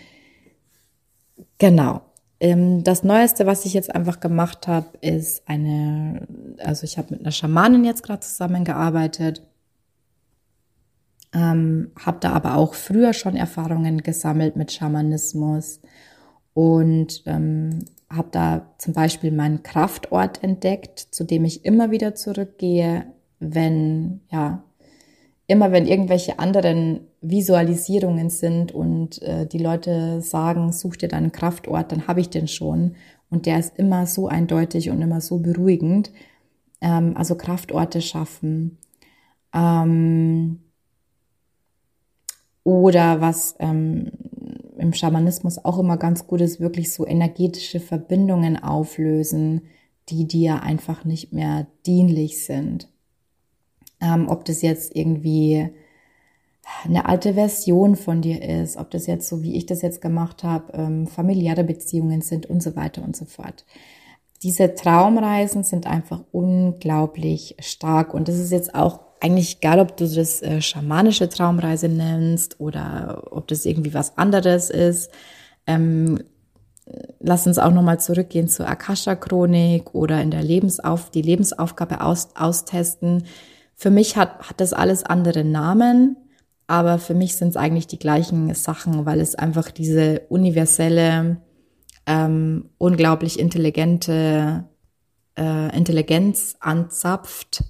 Genau. 1.57 2.01
Ähm, 2.39 2.83
das 2.83 3.03
Neueste, 3.03 3.47
was 3.47 3.65
ich 3.65 3.73
jetzt 3.73 3.93
einfach 3.93 4.19
gemacht 4.19 4.67
habe, 4.67 4.95
ist 5.01 5.47
eine, 5.49 6.27
also 6.59 6.83
ich 6.83 6.97
habe 6.97 7.11
mit 7.11 7.21
einer 7.21 7.31
Schamanin 7.31 7.83
jetzt 7.83 8.03
gerade 8.03 8.19
zusammengearbeitet, 8.19 9.41
ähm, 11.33 11.91
habe 11.99 12.17
da 12.19 12.31
aber 12.31 12.57
auch 12.57 12.73
früher 12.73 13.13
schon 13.13 13.35
Erfahrungen 13.35 14.01
gesammelt 14.03 14.55
mit 14.55 14.71
Schamanismus 14.71 15.81
und 16.53 17.23
ähm, 17.25 17.85
habe 18.09 18.29
da 18.31 18.73
zum 18.77 18.93
Beispiel 18.93 19.31
meinen 19.31 19.63
Kraftort 19.63 20.43
entdeckt, 20.43 20.99
zu 20.99 21.23
dem 21.23 21.45
ich 21.45 21.65
immer 21.65 21.91
wieder 21.91 22.15
zurückgehe, 22.15 23.05
wenn 23.39 24.21
ja 24.31 24.63
immer 25.47 25.71
wenn 25.71 25.87
irgendwelche 25.87 26.39
anderen 26.39 27.07
Visualisierungen 27.21 28.29
sind 28.29 28.73
und 28.73 29.21
äh, 29.21 29.45
die 29.47 29.57
Leute 29.57 30.21
sagen, 30.21 30.71
such 30.73 30.97
dir 30.97 31.07
deinen 31.07 31.31
Kraftort, 31.31 31.91
dann 31.91 32.07
habe 32.07 32.19
ich 32.19 32.29
den 32.29 32.47
schon. 32.47 32.95
Und 33.29 33.45
der 33.45 33.59
ist 33.59 33.77
immer 33.77 34.05
so 34.05 34.27
eindeutig 34.27 34.89
und 34.89 35.01
immer 35.01 35.21
so 35.21 35.39
beruhigend. 35.39 36.11
Ähm, 36.81 37.15
also 37.15 37.35
Kraftorte 37.35 38.01
schaffen. 38.01 38.77
Ähm, 39.53 40.59
oder 42.67 43.21
was 43.21 43.55
ähm, 43.59 44.11
im 44.77 44.91
Schamanismus 44.91 45.63
auch 45.63 45.79
immer 45.79 45.95
ganz 45.95 46.27
gut 46.27 46.41
ist, 46.41 46.59
wirklich 46.59 46.91
so 46.91 47.07
energetische 47.07 47.79
Verbindungen 47.79 48.61
auflösen, 48.61 49.61
die 50.09 50.27
dir 50.27 50.63
einfach 50.63 51.05
nicht 51.05 51.31
mehr 51.31 51.67
dienlich 51.85 52.43
sind. 52.43 52.89
Ähm, 54.01 54.27
ob 54.27 54.43
das 54.43 54.61
jetzt 54.63 54.93
irgendwie 54.97 55.69
eine 56.83 57.05
alte 57.05 57.35
Version 57.35 57.95
von 57.95 58.21
dir 58.21 58.41
ist, 58.41 58.75
ob 58.75 58.91
das 58.91 59.07
jetzt 59.07 59.29
so, 59.29 59.43
wie 59.43 59.55
ich 59.55 59.65
das 59.65 59.81
jetzt 59.81 60.01
gemacht 60.01 60.43
habe, 60.43 60.73
ähm, 60.73 61.07
familiäre 61.07 61.63
Beziehungen 61.63 62.19
sind 62.19 62.47
und 62.47 62.61
so 62.61 62.75
weiter 62.75 63.01
und 63.01 63.15
so 63.15 63.23
fort. 63.23 63.65
Diese 64.43 64.75
Traumreisen 64.75 65.63
sind 65.63 65.87
einfach 65.87 66.19
unglaublich 66.33 67.55
stark 67.59 68.13
und 68.13 68.27
das 68.27 68.35
ist 68.35 68.51
jetzt 68.51 68.75
auch 68.75 69.06
eigentlich 69.19 69.57
egal, 69.57 69.79
ob 69.79 69.97
du 69.97 70.07
das 70.07 70.41
äh, 70.41 70.61
schamanische 70.61 71.29
Traumreise 71.29 71.89
nennst 71.89 72.59
oder 72.59 73.23
ob 73.31 73.47
das 73.47 73.65
irgendwie 73.65 73.93
was 73.93 74.17
anderes 74.17 74.69
ist. 74.69 75.11
Ähm, 75.65 76.19
lass 77.19 77.47
uns 77.47 77.59
auch 77.59 77.71
nochmal 77.71 77.99
zurückgehen 77.99 78.47
zur 78.47 78.67
Akasha-Chronik 78.67 79.93
oder 79.93 80.21
in 80.21 80.31
der 80.31 80.43
Lebensauf 80.43 81.09
die 81.09 81.21
Lebensaufgabe 81.21 82.01
aus, 82.01 82.29
austesten. 82.35 83.23
Für 83.75 83.89
mich 83.89 84.17
hat, 84.17 84.49
hat 84.49 84.59
das 84.59 84.73
alles 84.73 85.03
andere 85.03 85.43
Namen, 85.43 86.17
aber 86.67 86.99
für 86.99 87.13
mich 87.13 87.35
sind 87.35 87.49
es 87.49 87.57
eigentlich 87.57 87.87
die 87.87 87.99
gleichen 87.99 88.53
Sachen, 88.53 89.05
weil 89.05 89.21
es 89.21 89.35
einfach 89.35 89.71
diese 89.71 90.21
universelle, 90.29 91.37
ähm, 92.05 92.69
unglaublich 92.77 93.39
intelligente 93.39 94.65
äh, 95.37 95.77
Intelligenz 95.77 96.55
anzapft. 96.59 97.63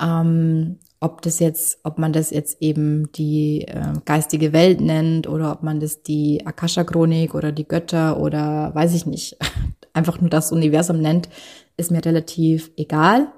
Ähm, 0.00 0.78
ob 1.00 1.22
das 1.22 1.38
jetzt, 1.38 1.78
ob 1.84 1.98
man 1.98 2.12
das 2.12 2.30
jetzt 2.30 2.62
eben 2.62 3.12
die 3.12 3.62
äh, 3.62 3.92
geistige 4.04 4.52
Welt 4.52 4.80
nennt 4.80 5.28
oder 5.28 5.52
ob 5.52 5.62
man 5.62 5.80
das 5.80 6.02
die 6.02 6.44
Akasha-Chronik 6.46 7.34
oder 7.34 7.52
die 7.52 7.68
Götter 7.68 8.18
oder 8.18 8.74
weiß 8.74 8.94
ich 8.94 9.06
nicht, 9.06 9.36
einfach 9.92 10.20
nur 10.20 10.30
das 10.30 10.50
Universum 10.50 11.00
nennt, 11.00 11.28
ist 11.76 11.90
mir 11.90 12.04
relativ 12.04 12.70
egal 12.76 13.28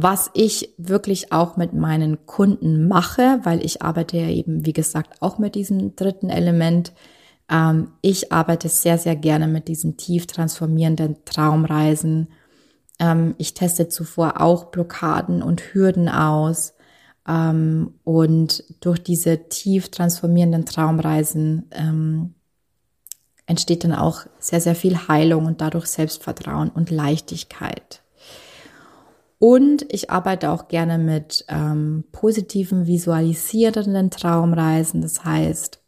was 0.00 0.30
ich 0.32 0.72
wirklich 0.78 1.32
auch 1.32 1.56
mit 1.56 1.72
meinen 1.72 2.24
Kunden 2.24 2.86
mache, 2.86 3.40
weil 3.42 3.64
ich 3.64 3.82
arbeite 3.82 4.16
ja 4.16 4.28
eben, 4.28 4.64
wie 4.64 4.72
gesagt, 4.72 5.20
auch 5.20 5.38
mit 5.38 5.56
diesem 5.56 5.96
dritten 5.96 6.30
Element. 6.30 6.92
Ähm, 7.50 7.88
ich 8.00 8.30
arbeite 8.30 8.68
sehr, 8.68 8.96
sehr 8.96 9.16
gerne 9.16 9.48
mit 9.48 9.66
diesen 9.66 9.96
tief 9.96 10.28
transformierenden 10.28 11.16
Traumreisen. 11.24 12.28
Ähm, 12.98 13.34
ich 13.38 13.54
teste 13.54 13.88
zuvor 13.88 14.40
auch 14.40 14.66
Blockaden 14.66 15.42
und 15.42 15.74
Hürden 15.74 16.08
aus. 16.08 16.74
Ähm, 17.26 17.94
und 18.04 18.64
durch 18.80 19.02
diese 19.02 19.48
tief 19.48 19.90
transformierenden 19.90 20.64
Traumreisen 20.64 21.66
ähm, 21.72 22.34
entsteht 23.46 23.84
dann 23.84 23.94
auch 23.94 24.26
sehr, 24.38 24.60
sehr 24.60 24.74
viel 24.74 25.08
Heilung 25.08 25.46
und 25.46 25.60
dadurch 25.60 25.86
Selbstvertrauen 25.86 26.68
und 26.68 26.90
Leichtigkeit. 26.90 28.02
Und 29.38 29.86
ich 29.92 30.10
arbeite 30.10 30.50
auch 30.50 30.68
gerne 30.68 30.98
mit 30.98 31.44
ähm, 31.48 32.04
positiven, 32.10 32.86
visualisierenden 32.86 34.10
Traumreisen. 34.10 35.00
Das 35.00 35.24
heißt, 35.24 35.80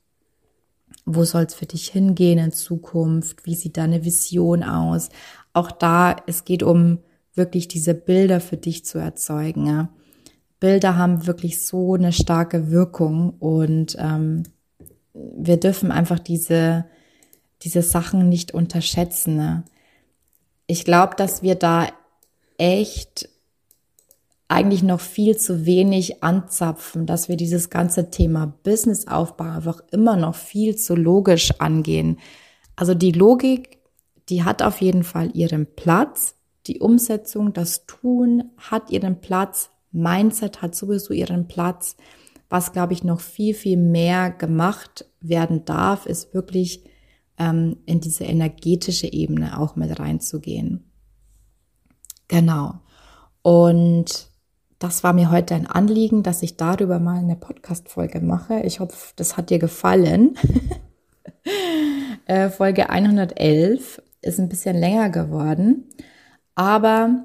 wo 1.04 1.24
soll 1.24 1.44
es 1.44 1.54
für 1.54 1.66
dich 1.66 1.88
hingehen 1.88 2.38
in 2.38 2.52
Zukunft? 2.52 3.44
Wie 3.44 3.56
sieht 3.56 3.76
deine 3.76 4.04
Vision 4.04 4.62
aus? 4.62 5.08
Auch 5.52 5.70
da, 5.70 6.16
es 6.26 6.44
geht 6.44 6.62
um 6.62 6.98
wirklich 7.34 7.68
diese 7.68 7.94
Bilder 7.94 8.40
für 8.40 8.56
dich 8.56 8.84
zu 8.84 8.98
erzeugen. 8.98 9.66
Ja? 9.66 9.88
Bilder 10.60 10.96
haben 10.96 11.26
wirklich 11.26 11.64
so 11.64 11.94
eine 11.94 12.12
starke 12.12 12.70
Wirkung 12.70 13.30
und 13.38 13.96
ähm, 13.98 14.44
wir 15.14 15.56
dürfen 15.58 15.90
einfach 15.90 16.18
diese, 16.18 16.84
diese 17.62 17.82
Sachen 17.82 18.28
nicht 18.28 18.52
unterschätzen. 18.52 19.36
Ne? 19.36 19.64
Ich 20.66 20.84
glaube, 20.84 21.16
dass 21.16 21.42
wir 21.42 21.54
da 21.54 21.88
echt 22.58 23.28
eigentlich 24.48 24.82
noch 24.82 25.00
viel 25.00 25.36
zu 25.36 25.64
wenig 25.64 26.24
anzapfen, 26.24 27.06
dass 27.06 27.28
wir 27.28 27.36
dieses 27.36 27.70
ganze 27.70 28.10
Thema 28.10 28.52
Businessaufbau 28.64 29.44
einfach 29.44 29.80
immer 29.92 30.16
noch 30.16 30.34
viel 30.34 30.76
zu 30.76 30.96
logisch 30.96 31.52
angehen. 31.60 32.18
Also 32.74 32.94
die 32.94 33.12
Logik, 33.12 33.78
die 34.30 34.44
hat 34.44 34.62
auf 34.62 34.80
jeden 34.80 35.04
Fall 35.04 35.30
ihren 35.34 35.66
Platz. 35.74 36.36
Die 36.66 36.78
Umsetzung, 36.78 37.52
das 37.52 37.86
Tun 37.86 38.44
hat 38.56 38.90
ihren 38.90 39.20
Platz. 39.20 39.70
Mindset 39.92 40.62
hat 40.62 40.74
sowieso 40.74 41.12
ihren 41.12 41.48
Platz. 41.48 41.96
was, 42.52 42.72
glaube 42.72 42.92
ich, 42.94 43.04
noch 43.04 43.20
viel, 43.20 43.54
viel 43.54 43.76
mehr 43.76 44.30
gemacht 44.30 45.06
werden 45.20 45.64
darf, 45.64 46.04
ist 46.04 46.34
wirklich 46.34 46.82
ähm, 47.38 47.76
in 47.86 48.00
diese 48.00 48.24
energetische 48.24 49.06
Ebene 49.06 49.60
auch 49.60 49.76
mit 49.76 50.00
reinzugehen. 50.00 50.90
Genau. 52.26 52.80
Und 53.42 54.28
das 54.80 55.04
war 55.04 55.12
mir 55.12 55.30
heute 55.30 55.54
ein 55.54 55.68
Anliegen, 55.68 56.24
dass 56.24 56.42
ich 56.42 56.56
darüber 56.56 56.98
mal 56.98 57.18
eine 57.18 57.36
Podcast-Folge 57.36 58.20
mache. 58.20 58.60
Ich 58.60 58.80
hoffe, 58.80 59.12
das 59.14 59.36
hat 59.36 59.50
dir 59.50 59.60
gefallen. 59.60 60.36
äh, 62.26 62.50
Folge 62.50 62.90
111 62.90 64.02
ist 64.22 64.38
ein 64.38 64.48
bisschen 64.48 64.76
länger 64.76 65.10
geworden, 65.10 65.90
aber 66.54 67.24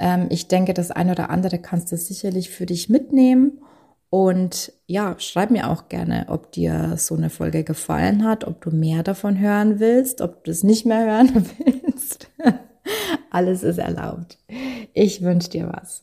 ähm, 0.00 0.26
ich 0.30 0.48
denke, 0.48 0.74
das 0.74 0.90
eine 0.90 1.12
oder 1.12 1.30
andere 1.30 1.58
kannst 1.58 1.92
du 1.92 1.96
sicherlich 1.96 2.50
für 2.50 2.66
dich 2.66 2.88
mitnehmen. 2.88 3.60
Und 4.08 4.72
ja, 4.88 5.14
schreib 5.20 5.52
mir 5.52 5.70
auch 5.70 5.88
gerne, 5.88 6.26
ob 6.28 6.50
dir 6.50 6.94
so 6.96 7.14
eine 7.14 7.30
Folge 7.30 7.62
gefallen 7.62 8.24
hat, 8.24 8.44
ob 8.44 8.60
du 8.60 8.70
mehr 8.70 9.04
davon 9.04 9.38
hören 9.38 9.78
willst, 9.78 10.20
ob 10.20 10.42
du 10.42 10.50
es 10.50 10.64
nicht 10.64 10.84
mehr 10.84 11.04
hören 11.06 11.46
willst. 11.64 12.28
Alles 13.30 13.62
ist 13.62 13.78
erlaubt. 13.78 14.38
Ich 14.94 15.22
wünsche 15.22 15.50
dir 15.50 15.68
was. 15.72 16.02